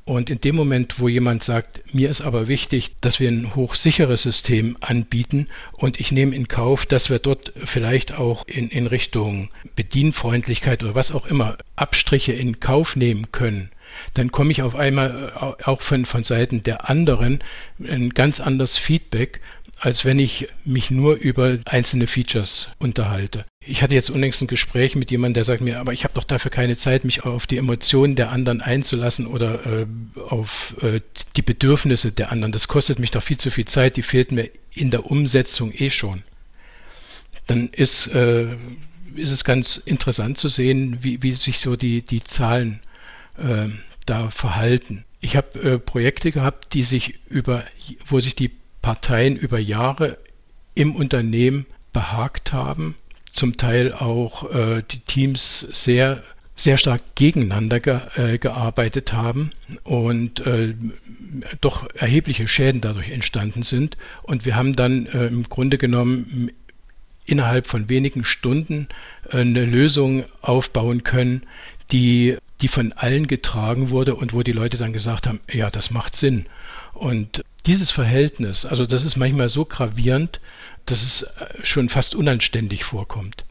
[0.04, 4.22] Und in dem Moment, wo jemand sagt, mir ist aber wichtig, dass wir ein hochsicheres
[4.22, 9.50] System anbieten und ich nehme in Kauf, dass wir dort vielleicht auch in, in Richtung
[9.76, 13.70] Bedienfreundlichkeit oder was auch immer Abstriche in Kauf nehmen können,
[14.14, 17.42] dann komme ich auf einmal äh, auch von, von Seiten der anderen
[17.78, 19.40] ein ganz anderes Feedback,
[19.80, 23.46] als wenn ich mich nur über einzelne Features unterhalte.
[23.64, 26.24] Ich hatte jetzt unlängst ein Gespräch mit jemandem, der sagt mir, aber ich habe doch
[26.24, 29.86] dafür keine Zeit, mich auf die Emotionen der anderen einzulassen oder äh,
[30.28, 31.00] auf äh,
[31.36, 32.52] die Bedürfnisse der anderen.
[32.52, 35.88] Das kostet mich doch viel zu viel Zeit, die fehlt mir in der Umsetzung eh
[35.88, 36.22] schon.
[37.46, 38.48] Dann ist, äh,
[39.16, 42.80] ist es ganz interessant zu sehen, wie, wie sich so die, die Zahlen
[43.38, 43.68] äh,
[44.04, 45.04] da verhalten.
[45.22, 47.64] Ich habe äh, Projekte gehabt, die sich über,
[48.06, 50.18] wo sich die Parteien über Jahre
[50.74, 52.94] im Unternehmen behagt haben,
[53.30, 56.22] zum Teil auch äh, die Teams sehr
[56.54, 59.50] sehr stark gegeneinander ge, äh, gearbeitet haben
[59.82, 60.74] und äh,
[61.60, 63.96] doch erhebliche Schäden dadurch entstanden sind.
[64.22, 66.50] Und wir haben dann äh, im Grunde genommen
[67.24, 68.88] innerhalb von wenigen Stunden
[69.30, 71.42] äh, eine Lösung aufbauen können,
[71.92, 75.90] die die von allen getragen wurde und wo die Leute dann gesagt haben, ja, das
[75.90, 76.44] macht Sinn.
[76.94, 80.40] Und dieses Verhältnis, also das ist manchmal so gravierend,
[80.86, 83.44] dass es äh, schon fast unanständig vorkommt.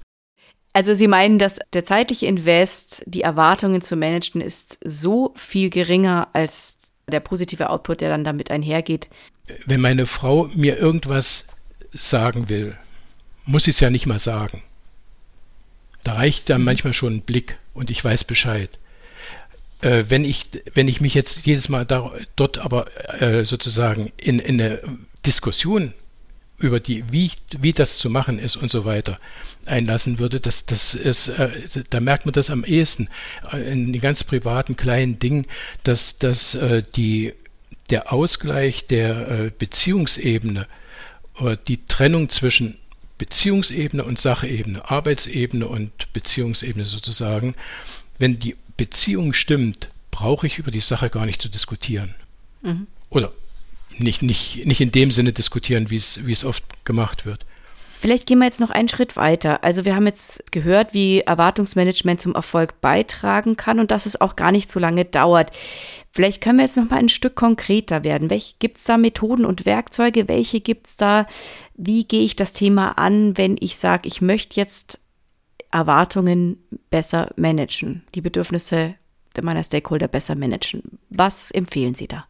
[0.73, 6.27] Also Sie meinen, dass der zeitliche Invest, die Erwartungen zu managen, ist so viel geringer
[6.33, 9.09] als der positive Output, der dann damit einhergeht?
[9.65, 11.47] Wenn meine Frau mir irgendwas
[11.91, 12.77] sagen will,
[13.45, 14.61] muss sie es ja nicht mal sagen.
[16.03, 16.65] Da reicht dann mhm.
[16.65, 18.69] manchmal schon ein Blick und ich weiß Bescheid
[19.81, 22.87] Äh, wenn, ich, wenn ich mich jetzt jedes Mal da, dort aber
[23.21, 24.81] äh, sozusagen in, in eine
[25.25, 25.93] Diskussion
[26.57, 29.17] über die, wie, wie das zu machen ist und so weiter
[29.65, 31.49] einlassen würde, das, das ist, äh,
[31.89, 33.09] da merkt man das am ehesten
[33.51, 35.45] äh, in den ganz privaten kleinen Dingen,
[35.83, 37.33] dass, dass äh, die,
[37.89, 40.67] der Ausgleich der äh, Beziehungsebene
[41.69, 42.77] die Trennung zwischen
[43.17, 47.55] Beziehungsebene und Sachebene, Arbeitsebene und Beziehungsebene sozusagen,
[48.17, 52.15] wenn die Beziehung stimmt, brauche ich über die Sache gar nicht zu diskutieren.
[52.61, 52.87] Mhm.
[53.09, 53.33] Oder
[53.97, 57.45] nicht, nicht, nicht in dem Sinne diskutieren, wie es, wie es oft gemacht wird.
[57.99, 59.61] Vielleicht gehen wir jetzt noch einen Schritt weiter.
[59.65, 64.37] Also wir haben jetzt gehört, wie Erwartungsmanagement zum Erfolg beitragen kann und dass es auch
[64.37, 65.51] gar nicht so lange dauert.
[66.13, 68.29] Vielleicht können wir jetzt noch mal ein Stück konkreter werden.
[68.59, 70.29] Gibt es da Methoden und Werkzeuge?
[70.29, 71.27] Welche gibt es da?
[71.75, 74.99] Wie gehe ich das Thema an, wenn ich sage, ich möchte jetzt
[75.71, 76.57] Erwartungen
[76.89, 78.95] besser managen, die Bedürfnisse
[79.41, 80.99] meiner Stakeholder besser managen?
[81.09, 82.25] Was empfehlen Sie da?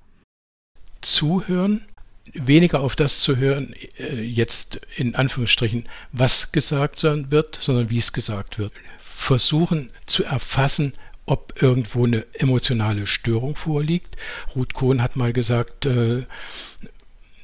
[1.02, 1.86] zuhören,
[2.34, 8.14] weniger auf das zu hören, äh, jetzt in Anführungsstrichen, was gesagt wird, sondern wie es
[8.14, 8.74] gesagt wird.
[9.00, 10.94] Versuchen zu erfassen,
[11.26, 14.16] ob irgendwo eine emotionale Störung vorliegt.
[14.56, 16.24] Ruth Kohn hat mal gesagt, äh,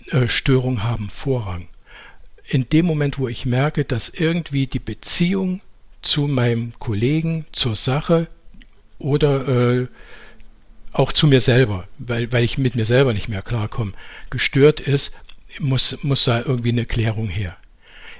[0.08, 1.68] äh, Störungen haben Vorrang.
[2.48, 5.62] In dem Moment, wo ich merke, dass irgendwie die Beziehung
[6.06, 8.28] zu meinem Kollegen, zur Sache
[9.00, 9.88] oder äh,
[10.94, 13.91] auch zu mir selber, weil, weil ich mit mir selber nicht mehr klarkomme,
[14.30, 15.20] gestört ist,
[15.60, 17.58] muss, muss da irgendwie eine Klärung her.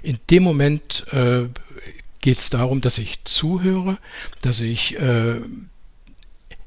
[0.04, 1.46] In dem Moment äh,
[2.22, 3.98] geht es darum, dass ich zuhöre,
[4.42, 5.40] dass ich äh,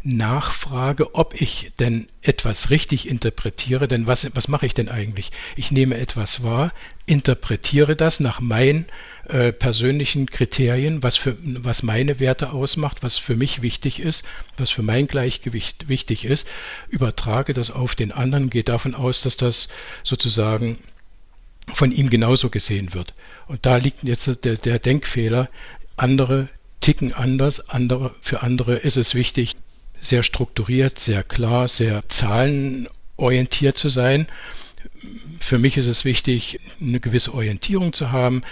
[0.04, 3.88] nachfrage, ob ich denn etwas richtig interpretiere.
[3.88, 5.30] Denn was, was mache ich denn eigentlich?
[5.56, 6.72] Ich nehme etwas wahr,
[7.06, 8.86] interpretiere das nach meinen
[9.28, 14.24] äh, persönlichen Kriterien, was, für, was meine Werte ausmacht, was für mich wichtig ist,
[14.56, 16.48] was für mein Gleichgewicht wichtig ist,
[16.88, 19.68] übertrage das auf den anderen, gehe davon aus, dass das
[20.04, 20.78] sozusagen
[21.74, 23.14] von ihm genauso gesehen wird.
[23.46, 25.48] Und da liegt jetzt der, der Denkfehler.
[25.96, 26.48] Andere
[26.80, 29.56] ticken anders, andere, für andere ist es wichtig,
[30.00, 34.26] sehr strukturiert, sehr klar, sehr zahlenorientiert zu sein.
[35.40, 38.42] Für mich ist es wichtig, eine gewisse Orientierung zu haben.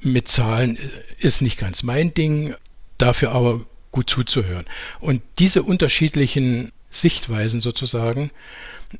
[0.00, 0.78] Mit Zahlen
[1.18, 2.54] ist nicht ganz mein Ding,
[2.98, 4.66] dafür aber gut zuzuhören.
[5.00, 8.30] Und diese unterschiedlichen Sichtweisen sozusagen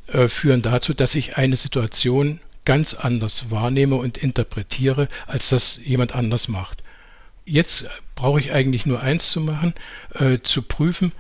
[0.09, 6.15] äh, führen dazu, dass ich eine Situation ganz anders wahrnehme und interpretiere, als das jemand
[6.15, 6.83] anders macht.
[7.45, 9.75] Jetzt brauche ich eigentlich nur eins zu machen,
[10.15, 11.13] äh, zu prüfen,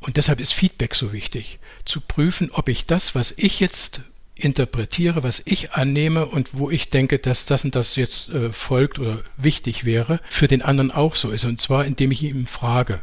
[0.00, 4.00] und deshalb ist Feedback so wichtig, zu prüfen, ob ich das, was ich jetzt
[4.34, 8.98] interpretiere, was ich annehme und wo ich denke, dass das und das jetzt äh, folgt
[8.98, 11.44] oder wichtig wäre, für den anderen auch so ist.
[11.44, 13.02] Und zwar, indem ich ihn frage.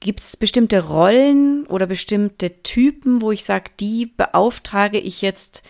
[0.00, 5.62] Gibt es bestimmte Rollen oder bestimmte Typen, wo ich sage, die beauftrage ich jetzt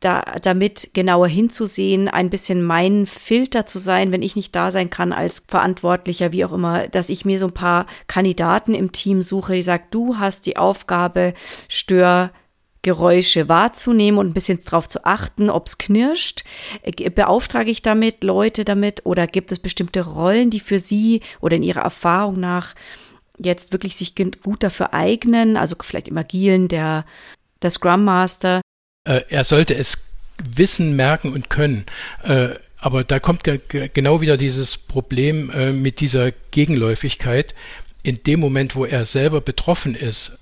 [0.00, 4.88] da, damit genauer hinzusehen, ein bisschen mein Filter zu sein, wenn ich nicht da sein
[4.88, 9.22] kann als Verantwortlicher, wie auch immer, dass ich mir so ein paar Kandidaten im Team
[9.22, 11.34] suche, die sagt, du hast die Aufgabe,
[11.68, 16.44] Störgeräusche wahrzunehmen und ein bisschen darauf zu achten, ob es knirscht.
[17.14, 21.62] Beauftrage ich damit Leute damit oder gibt es bestimmte Rollen, die für Sie oder in
[21.62, 22.74] Ihrer Erfahrung nach
[23.38, 25.58] jetzt wirklich sich gut dafür eignen?
[25.58, 27.04] Also vielleicht im Agilen der,
[27.60, 28.69] der Scrum Master, äh,
[29.04, 30.10] er sollte es
[30.42, 31.86] wissen, merken und können.
[32.22, 37.54] Äh, aber da kommt genau wieder dieses Problem äh, mit dieser Gegenläufigkeit.
[38.02, 40.38] In dem Moment, wo er selber betroffen ist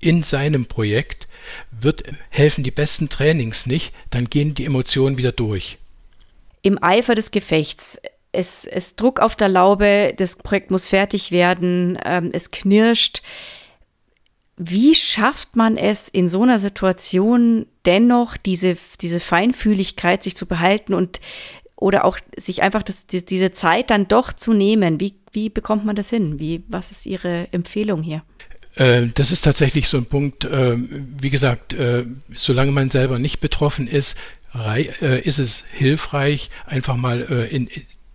[0.00, 1.28] in seinem Projekt,
[1.70, 5.78] wird helfen die besten Trainings nicht, dann gehen die Emotionen wieder durch.
[6.62, 7.98] Im Eifer des Gefechts
[8.32, 13.22] es ist Druck auf der Laube, das Projekt muss fertig werden, ähm, es knirscht.
[14.56, 20.94] Wie schafft man es in so einer Situation dennoch diese, diese Feinfühligkeit sich zu behalten
[20.94, 21.20] und
[21.76, 25.00] oder auch sich einfach das, die, diese Zeit dann doch zu nehmen?
[25.00, 26.38] Wie, wie bekommt man das hin?
[26.38, 28.22] Wie, was ist Ihre Empfehlung hier?
[28.76, 33.40] Äh, das ist tatsächlich so ein Punkt, äh, wie gesagt, äh, solange man selber nicht
[33.40, 34.18] betroffen ist,
[35.24, 37.70] ist es hilfreich, einfach mal in,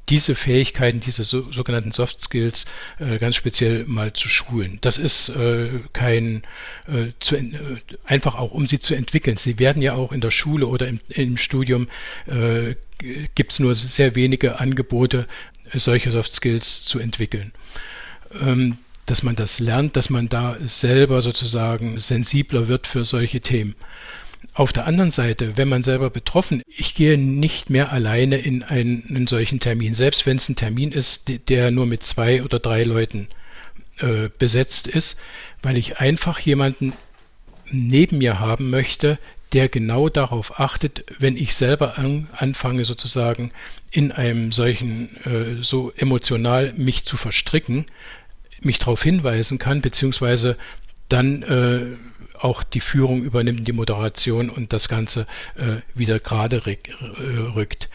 [0.10, 2.66] diese Fähigkeiten, diese so, sogenannten Soft Skills
[3.00, 4.78] äh, ganz speziell mal zu schulen.
[4.82, 6.44] Das ist äh, kein
[6.88, 7.52] äh, zu, äh,
[8.06, 9.38] einfach auch, um sie zu entwickeln.
[9.38, 11.88] Sie werden ja auch in der Schule oder im, im Studium
[12.28, 12.76] äh,
[13.36, 15.28] gibt es nur sehr wenige Angebote,
[15.74, 17.52] solche Soft Skills zu entwickeln.
[18.42, 23.76] Ähm, dass man das lernt, dass man da selber sozusagen sensibler wird für solche Themen.
[24.58, 29.06] Auf der anderen Seite, wenn man selber betroffen, ich gehe nicht mehr alleine in einen,
[29.08, 32.82] einen solchen Termin, selbst wenn es ein Termin ist, der nur mit zwei oder drei
[32.82, 33.28] Leuten
[34.00, 35.20] äh, besetzt ist,
[35.62, 36.94] weil ich einfach jemanden
[37.70, 39.20] neben mir haben möchte,
[39.54, 43.52] der genau darauf achtet, wenn ich selber an, anfange sozusagen
[43.92, 47.86] in einem solchen äh, so emotional mich zu verstricken,
[48.62, 50.58] mich darauf hinweisen kann, beziehungsweise
[51.10, 51.96] dann äh,
[52.40, 57.90] auch die Führung übernimmt, die Moderation und das Ganze äh, wieder gerade rückt.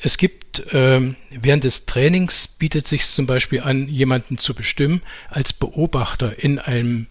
[0.00, 5.52] Es gibt ähm, während des Trainings bietet sich zum Beispiel an, jemanden zu bestimmen, als
[5.52, 7.08] Beobachter in einem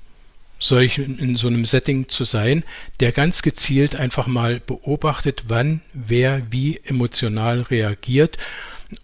[0.59, 2.63] solchen, in so einem Setting zu sein,
[2.99, 8.37] der ganz gezielt einfach mal beobachtet, wann wer wie emotional reagiert,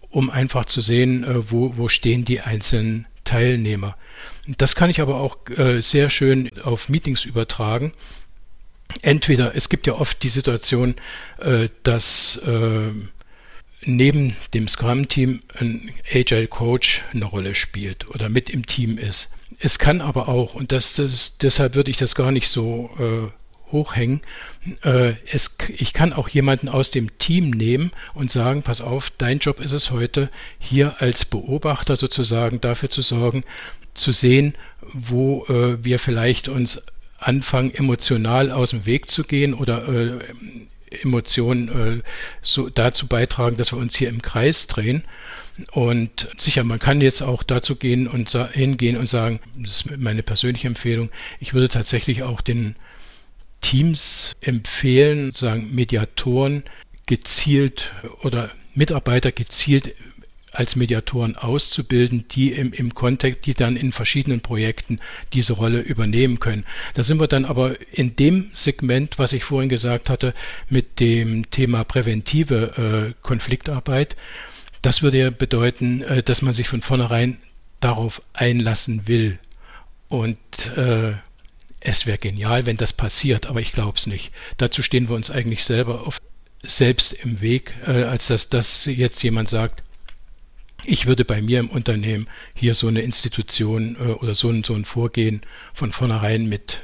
[0.10, 3.98] um einfach zu sehen, äh, wo, wo stehen die einzelnen Teilnehmer.
[4.48, 7.94] Das kann ich aber auch äh, sehr schön auf Meetings übertragen.
[9.02, 10.96] Entweder, es gibt ja oft die Situation,
[11.40, 12.92] äh, dass äh,
[13.86, 19.36] neben dem Scrum-Team ein Agile Coach eine Rolle spielt oder mit im Team ist.
[19.60, 23.32] Es kann aber auch, und das, das deshalb würde ich das gar nicht so äh,
[23.74, 24.22] hochhängen,
[24.84, 29.40] äh, es, ich kann auch jemanden aus dem Team nehmen und sagen, pass auf, dein
[29.40, 33.44] Job ist es heute, hier als Beobachter sozusagen dafür zu sorgen,
[33.94, 34.54] zu sehen,
[34.94, 36.82] wo äh, wir vielleicht uns
[37.18, 40.20] anfangen, emotional aus dem Weg zu gehen oder äh,
[41.02, 42.02] Emotionen äh,
[42.42, 45.04] so dazu beitragen, dass wir uns hier im Kreis drehen.
[45.72, 50.24] Und sicher, man kann jetzt auch dazu gehen und hingehen und sagen, das ist meine
[50.24, 51.10] persönliche Empfehlung,
[51.40, 52.76] ich würde tatsächlich auch den
[53.64, 56.64] Teams empfehlen, sagen Mediatoren
[57.08, 59.96] gezielt oder Mitarbeiter gezielt
[60.52, 65.00] als Mediatoren auszubilden, die im, im Kontext, die dann in verschiedenen Projekten
[65.34, 66.66] diese Rolle übernehmen können.
[66.94, 70.36] Da sind wir dann aber in dem Segment, was ich vorhin gesagt hatte,
[70.70, 74.16] mit dem Thema präventive äh, Konfliktarbeit.
[74.84, 77.40] Das würde ja bedeuten, äh, dass man sich von vornherein
[77.80, 79.40] darauf einlassen will.
[80.08, 80.38] Und
[80.78, 81.14] äh,
[81.84, 84.32] es wäre genial, wenn das passiert, aber ich glaube es nicht.
[84.58, 86.18] Dazu stehen wir uns eigentlich selber auf,
[86.62, 89.84] selbst im Weg, äh, als dass das jetzt jemand sagt,
[90.86, 94.74] ich würde bei mir im Unternehmen hier so eine Institution äh, oder so ein, so
[94.74, 95.42] ein Vorgehen
[95.74, 96.82] von vornherein mit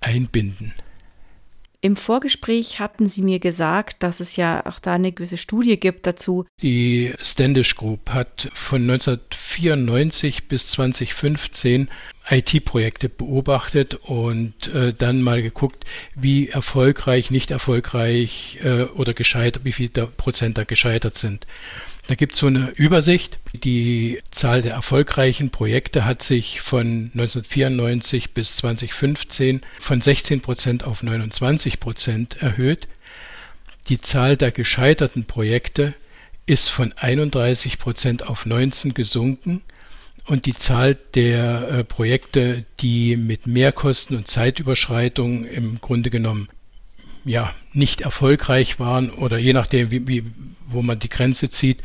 [0.00, 0.74] einbinden.
[1.80, 6.08] Im Vorgespräch hatten Sie mir gesagt, dass es ja auch da eine gewisse Studie gibt
[6.08, 6.44] dazu.
[6.60, 11.88] Die Standish Group hat von 1994 bis 2015
[12.30, 19.72] IT-Projekte beobachtet und äh, dann mal geguckt, wie erfolgreich, nicht erfolgreich äh, oder gescheitert, wie
[19.72, 21.46] viel Prozent da gescheitert sind.
[22.06, 23.38] Da gibt es so eine Übersicht.
[23.52, 31.02] Die Zahl der erfolgreichen Projekte hat sich von 1994 bis 2015 von 16 Prozent auf
[31.02, 32.88] 29 Prozent erhöht.
[33.88, 35.94] Die Zahl der gescheiterten Projekte
[36.46, 39.62] ist von 31 Prozent auf 19 gesunken
[40.28, 46.48] und die Zahl der äh, Projekte, die mit Mehrkosten und Zeitüberschreitungen im Grunde genommen
[47.24, 50.24] ja nicht erfolgreich waren oder je nachdem, wie, wie,
[50.66, 51.78] wo man die Grenze zieht,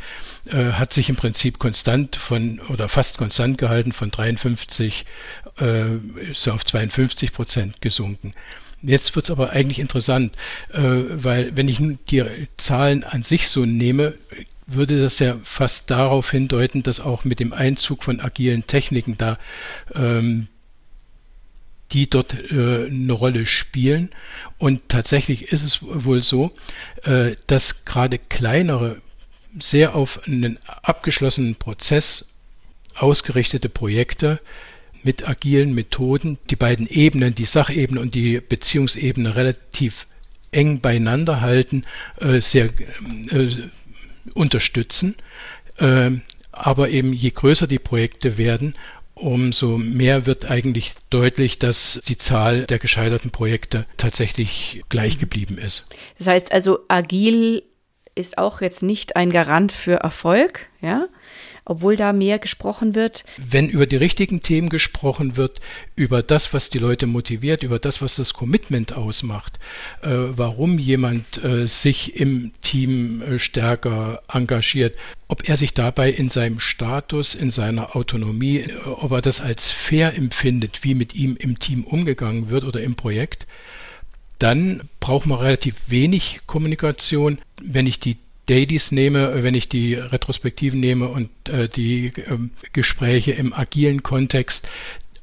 [0.45, 5.06] äh, hat sich im Prinzip konstant von oder fast konstant gehalten von 53
[5.58, 5.86] äh,
[6.34, 8.34] so auf 52 Prozent gesunken.
[8.82, 10.36] Jetzt wird es aber eigentlich interessant,
[10.73, 11.79] äh, weil wenn ich
[12.10, 12.23] die
[12.58, 14.15] Zahlen an sich so nehme,
[14.67, 19.38] würde das ja fast darauf hindeuten, dass auch mit dem Einzug von agilen Techniken da
[19.93, 20.47] ähm,
[21.91, 24.10] die dort äh, eine Rolle spielen.
[24.58, 26.52] Und tatsächlich ist es wohl so,
[27.04, 28.97] äh, dass gerade kleinere,
[29.60, 32.34] sehr auf einen abgeschlossenen Prozess
[32.95, 34.39] ausgerichtete Projekte
[35.04, 40.08] mit agilen Methoden die beiden Ebenen, die Sachebene und die Beziehungsebene relativ
[40.52, 41.84] eng beieinander halten,
[42.19, 42.69] äh, sehr
[43.30, 43.49] äh,
[44.33, 45.15] unterstützen.
[45.77, 46.12] Äh,
[46.51, 48.75] aber eben je größer die Projekte werden,
[49.15, 55.86] umso mehr wird eigentlich deutlich, dass die Zahl der gescheiterten Projekte tatsächlich gleich geblieben ist.
[56.17, 57.63] Das heißt also, agil
[58.15, 61.07] ist auch jetzt nicht ein Garant für Erfolg, ja?
[61.65, 63.23] Obwohl da mehr gesprochen wird.
[63.38, 65.62] Wenn über die richtigen Themen gesprochen wird,
[65.95, 69.60] über das, was die Leute motiviert, über das, was das Commitment ausmacht,
[70.02, 74.95] äh, warum jemand äh, sich im Team äh, stärker engagiert,
[75.28, 79.71] ob er sich dabei in seinem Status, in seiner Autonomie, äh, ob er das als
[79.71, 83.47] fair empfindet, wie mit ihm im Team umgegangen wird oder im Projekt,
[84.39, 87.39] dann braucht man relativ wenig Kommunikation.
[87.61, 92.37] Wenn ich die Dailies nehme, wenn ich die Retrospektiven nehme und äh, die äh,
[92.73, 94.69] Gespräche im agilen Kontext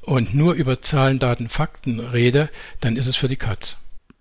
[0.01, 2.49] und nur über Zahlen, Daten, Fakten rede,
[2.79, 3.77] dann ist es für die Katz.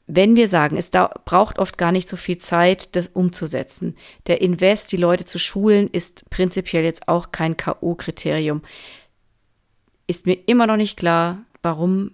[0.06, 0.90] Wenn wir sagen, es
[1.24, 3.96] braucht oft gar nicht so viel Zeit, das umzusetzen.
[4.26, 8.62] Der Invest, die Leute zu schulen, ist prinzipiell jetzt auch kein K.O.-Kriterium.
[10.08, 12.10] ist mir immer noch nicht klar, warum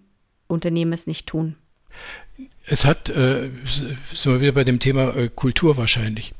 [0.46, 1.56] Unternehmen es nicht tun.
[2.66, 3.48] Es hat, äh,
[4.12, 6.32] sind wir wieder bei dem Thema äh, Kultur wahrscheinlich.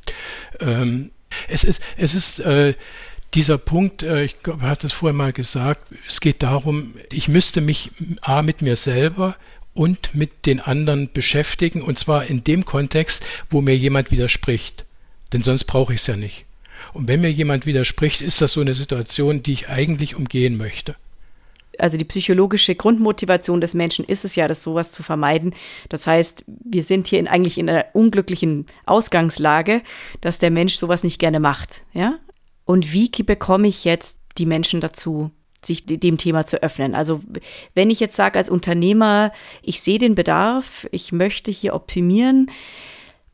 [0.60, 1.10] Ähm,
[1.48, 2.74] es ist, es ist äh,
[3.34, 7.92] dieser Punkt, äh, ich hatte es vorher mal gesagt, es geht darum, ich müsste mich
[8.22, 9.36] A mit mir selber
[9.74, 14.84] und mit den anderen beschäftigen, und zwar in dem Kontext, wo mir jemand widerspricht.
[15.32, 16.44] Denn sonst brauche ich es ja nicht.
[16.92, 20.96] Und wenn mir jemand widerspricht, ist das so eine Situation, die ich eigentlich umgehen möchte
[21.78, 25.54] also die psychologische Grundmotivation des Menschen ist es ja, das sowas zu vermeiden.
[25.88, 29.82] Das heißt, wir sind hier in, eigentlich in einer unglücklichen Ausgangslage,
[30.20, 32.18] dass der Mensch sowas nicht gerne macht, ja?
[32.64, 35.30] Und wie bekomme ich jetzt die Menschen dazu,
[35.64, 36.94] sich dem Thema zu öffnen?
[36.94, 37.22] Also,
[37.74, 42.50] wenn ich jetzt sage als Unternehmer, ich sehe den Bedarf, ich möchte hier optimieren,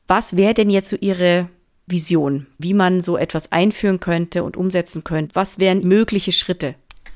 [0.06, 1.48] was wäre denn jetzt so Ihre
[1.86, 5.34] Vision, wie man so etwas einführen könnte und umsetzen könnte?
[5.34, 6.74] Was wären mögliche Schritte?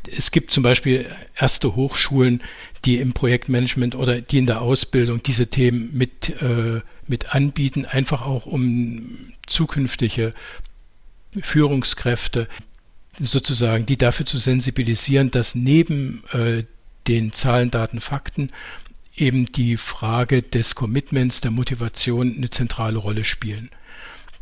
[0.09, 2.43] Es gibt zum Beispiel erste Hochschulen,
[2.85, 8.23] die im Projektmanagement oder die in der Ausbildung diese Themen mit, äh, mit anbieten, einfach
[8.23, 10.35] auch um zukünftige
[11.41, 12.49] Führungskräfte
[13.19, 16.65] sozusagen, die dafür zu sensibilisieren, dass neben äh,
[17.09, 18.51] den Zahlen, Daten, Fakten
[19.17, 23.71] eben die Frage des Commitments, der Motivation eine zentrale Rolle spielen.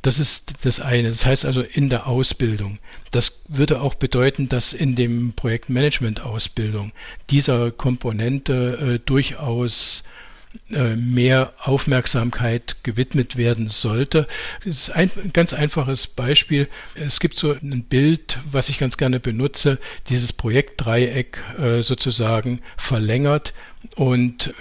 [0.04, 1.08] Das ist das eine.
[1.08, 2.78] Das heißt also in der Ausbildung.
[3.10, 6.92] Das würde auch bedeuten, dass in dem Projektmanagement-Ausbildung
[7.30, 10.04] dieser Komponente äh, durchaus
[10.70, 14.26] äh, mehr Aufmerksamkeit gewidmet werden sollte.
[14.62, 16.68] Das ist ein ganz einfaches Beispiel.
[16.94, 19.78] Es gibt so ein Bild, was ich ganz gerne benutze,
[20.10, 23.54] dieses Projektdreieck äh, sozusagen verlängert
[23.96, 24.52] und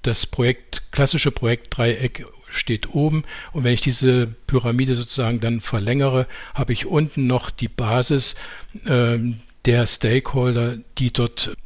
[0.00, 6.72] das Projekt, klassische Projektdreieck steht oben und wenn ich diese Pyramide sozusagen dann verlängere, habe
[6.72, 8.36] ich unten noch die Basis
[8.84, 9.18] äh,
[9.64, 11.56] der Stakeholder, die dort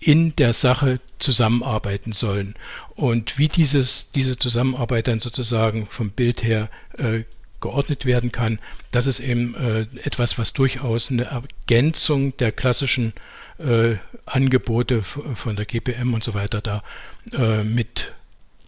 [0.00, 2.54] in der Sache zusammenarbeiten sollen.
[2.94, 7.24] Und wie dieses, diese Zusammenarbeit dann sozusagen vom Bild her äh,
[7.60, 8.60] geordnet werden kann,
[8.92, 13.12] das ist eben äh, etwas, was durchaus eine Ergänzung der klassischen
[13.58, 16.84] äh, Angebote von der GPM und so weiter da
[17.32, 18.14] äh, mit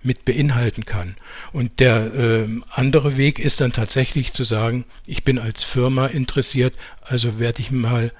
[0.03, 1.16] mit beinhalten kann.
[1.53, 6.74] Und der äh, andere Weg ist dann tatsächlich zu sagen, ich bin als Firma interessiert,
[7.03, 8.12] also werde ich mal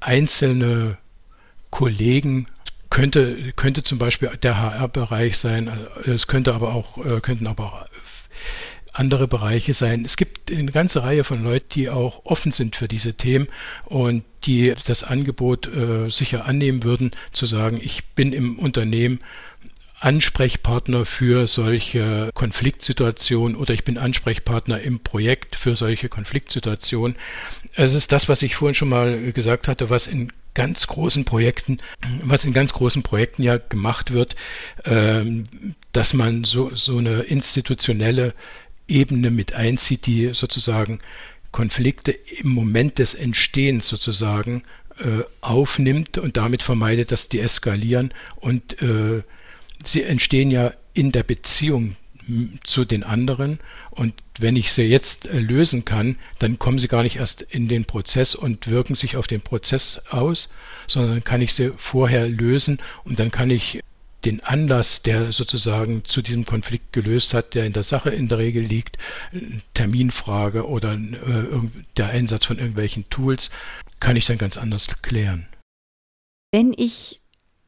[0.00, 0.98] einzelne
[1.70, 2.46] Kollegen
[2.90, 5.68] könnte, könnte zum Beispiel der HR-Bereich sein,
[6.04, 7.86] äh, es könnte aber auch, äh, könnten aber auch
[8.92, 10.04] andere Bereiche sein.
[10.04, 13.46] Es gibt eine ganze Reihe von Leuten, die auch offen sind für diese Themen
[13.86, 19.20] und die das Angebot äh, sicher annehmen würden, zu sagen, ich bin im Unternehmen
[20.00, 27.16] Ansprechpartner für solche Konfliktsituationen oder ich bin Ansprechpartner im Projekt für solche Konfliktsituationen.
[27.74, 31.78] Es ist das, was ich vorhin schon mal gesagt hatte, was in ganz großen Projekten,
[32.22, 34.36] was in ganz großen Projekten ja gemacht wird,
[34.84, 35.44] ähm,
[35.92, 38.34] dass man so, so eine institutionelle
[38.88, 41.00] Ebene mit einzieht, die sozusagen
[41.52, 44.62] Konflikte im Moment des Entstehens sozusagen
[44.98, 49.22] äh, aufnimmt und damit vermeidet, dass die eskalieren und äh,
[49.84, 51.96] sie entstehen ja in der Beziehung
[52.62, 53.58] zu den anderen
[53.90, 57.68] und wenn ich sie jetzt äh, lösen kann, dann kommen sie gar nicht erst in
[57.68, 60.48] den Prozess und wirken sich auf den Prozess aus,
[60.86, 63.80] sondern kann ich sie vorher lösen und dann kann ich
[64.24, 68.38] den Anlass, der sozusagen zu diesem Konflikt gelöst hat, der in der Sache in der
[68.38, 68.98] Regel liegt,
[69.74, 73.50] Terminfrage oder äh, der Einsatz von irgendwelchen Tools,
[73.98, 75.46] kann ich dann ganz anders klären.
[76.52, 77.19] Wenn ich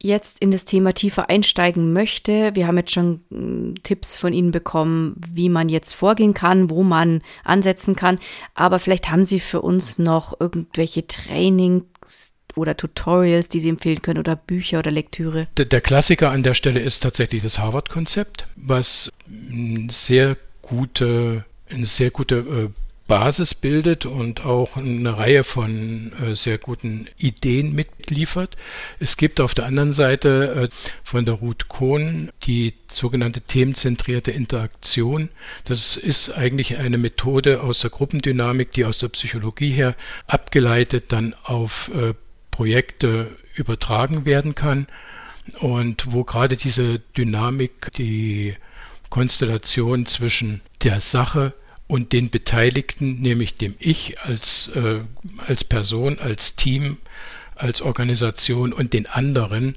[0.03, 4.51] jetzt in das Thema tiefer einsteigen möchte, wir haben jetzt schon hm, Tipps von Ihnen
[4.51, 8.19] bekommen, wie man jetzt vorgehen kann, wo man ansetzen kann,
[8.53, 14.19] aber vielleicht haben Sie für uns noch irgendwelche Trainings oder Tutorials, die Sie empfehlen können
[14.19, 15.47] oder Bücher oder Lektüre?
[15.57, 19.09] Der, der Klassiker an der Stelle ist tatsächlich das Harvard-Konzept, was
[19.87, 26.57] sehr gute, eine sehr gute äh, Basis bildet und auch eine Reihe von äh, sehr
[26.57, 28.55] guten Ideen mitliefert.
[28.99, 35.29] Es gibt auf der anderen Seite äh, von der Ruth Kohn die sogenannte themenzentrierte Interaktion.
[35.65, 39.95] Das ist eigentlich eine Methode aus der Gruppendynamik, die aus der Psychologie her
[40.27, 42.13] abgeleitet dann auf äh,
[42.51, 44.87] Projekte übertragen werden kann
[45.59, 48.55] und wo gerade diese Dynamik, die
[49.09, 51.53] Konstellation zwischen der Sache,
[51.93, 55.01] und den Beteiligten, nämlich dem Ich als, äh,
[55.37, 56.97] als Person, als Team,
[57.53, 59.75] als Organisation und den anderen,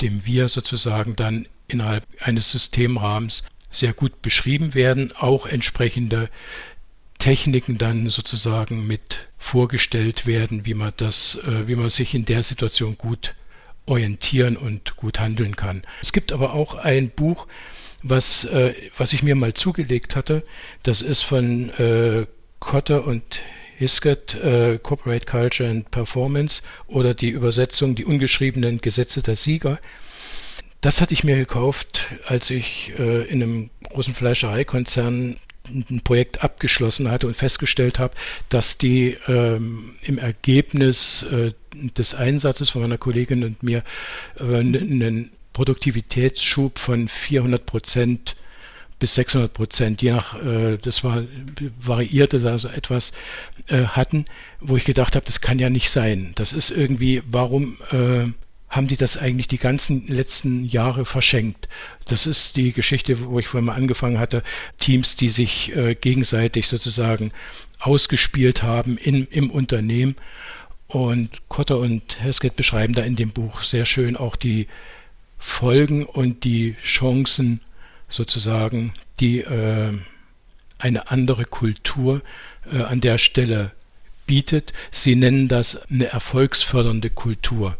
[0.00, 3.42] dem wir sozusagen dann innerhalb eines Systemrahmens
[3.72, 6.30] sehr gut beschrieben werden, auch entsprechende
[7.18, 12.44] Techniken dann sozusagen mit vorgestellt werden, wie man das, äh, wie man sich in der
[12.44, 13.34] Situation gut
[13.84, 15.82] orientieren und gut handeln kann.
[16.02, 17.48] Es gibt aber auch ein Buch,
[18.02, 20.42] was, äh, was ich mir mal zugelegt hatte.
[20.82, 22.26] Das ist von äh,
[22.60, 23.40] Cotter und
[23.76, 29.78] Hiskett, äh, Corporate Culture and Performance oder die Übersetzung Die ungeschriebenen Gesetze der Sieger.
[30.80, 35.36] Das hatte ich mir gekauft, als ich äh, in einem großen Fleischereikonzern
[35.68, 38.14] ein Projekt abgeschlossen hatte und festgestellt habe,
[38.48, 43.82] dass die ähm, im Ergebnis äh, des Einsatzes von meiner Kollegin und mir
[44.38, 48.36] äh, einen Produktivitätsschub von 400 Prozent
[49.00, 51.24] bis 600 Prozent, je nach, äh, das war
[51.80, 53.12] variierte, also etwas
[53.66, 54.24] äh, hatten,
[54.60, 56.30] wo ich gedacht habe, das kann ja nicht sein.
[56.36, 58.26] Das ist irgendwie, warum äh,
[58.68, 61.68] haben die das eigentlich die ganzen letzten Jahre verschenkt.
[62.06, 64.44] Das ist die Geschichte, wo ich vorhin mal angefangen hatte,
[64.78, 67.32] Teams, die sich äh, gegenseitig sozusagen
[67.80, 70.14] ausgespielt haben in, im Unternehmen.
[70.86, 74.68] Und Kotter und Heskett beschreiben da in dem Buch sehr schön auch die
[75.38, 77.60] Folgen und die Chancen
[78.08, 79.92] sozusagen, die äh,
[80.78, 82.22] eine andere Kultur
[82.70, 83.72] äh, an der Stelle
[84.26, 84.72] bietet.
[84.90, 87.76] Sie nennen das eine erfolgsfördernde Kultur.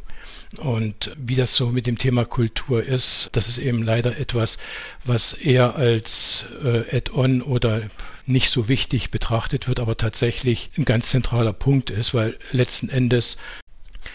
[0.57, 4.59] Und wie das so mit dem Thema Kultur ist, das ist eben leider etwas,
[5.05, 7.83] was eher als äh, Add-on oder
[8.25, 13.37] nicht so wichtig betrachtet wird, aber tatsächlich ein ganz zentraler Punkt ist, weil letzten Endes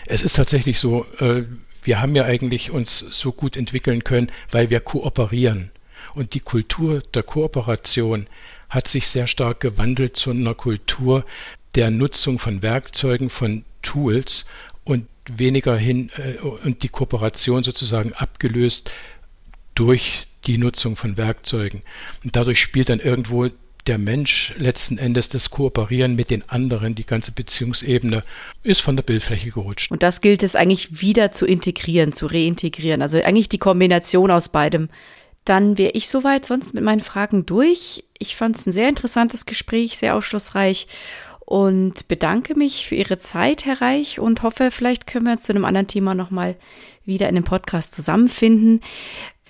[0.06, 1.44] es ist tatsächlich so, äh,
[1.84, 5.72] wir haben ja eigentlich uns so gut entwickeln können, weil wir kooperieren.
[6.14, 8.28] Und die Kultur der Kooperation
[8.70, 11.26] hat sich sehr stark gewandelt zu einer Kultur
[11.76, 14.46] der Nutzung von Werkzeugen, von Tools
[14.84, 18.92] und weniger hin äh, und die Kooperation sozusagen abgelöst
[19.76, 21.82] durch die Nutzung von Werkzeugen.
[22.24, 23.50] Und dadurch spielt dann irgendwo
[23.88, 28.22] der Mensch letzten Endes das Kooperieren mit den anderen, die ganze Beziehungsebene,
[28.64, 29.92] ist von der Bildfläche gerutscht.
[29.92, 33.02] Und das gilt es eigentlich wieder zu integrieren, zu reintegrieren.
[33.02, 34.90] Also eigentlich die Kombination aus beidem.
[35.46, 38.06] Dann wäre ich soweit sonst mit meinen Fragen durch.
[38.18, 40.88] Ich fand es ein sehr interessantes Gespräch, sehr aufschlussreich
[41.46, 45.52] und bedanke mich für Ihre Zeit, Herr Reich, und hoffe, vielleicht können wir uns zu
[45.52, 46.56] einem anderen Thema nochmal
[47.06, 48.80] wieder in dem Podcast zusammenfinden.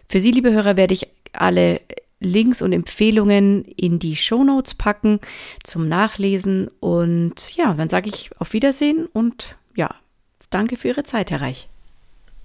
[0.10, 1.82] Für Sie, liebe Hörer, werde ich alle
[2.26, 5.19] Links und Empfehlungen in die Show Notes packen
[5.63, 6.69] zum Nachlesen.
[6.80, 9.93] Und ja, dann sage ich auf Wiedersehen und ja,
[10.49, 11.67] danke für Ihre Zeit, Herr Reich.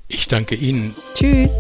[0.09, 0.95] Ich danke Ihnen.
[1.15, 1.53] Tschüss.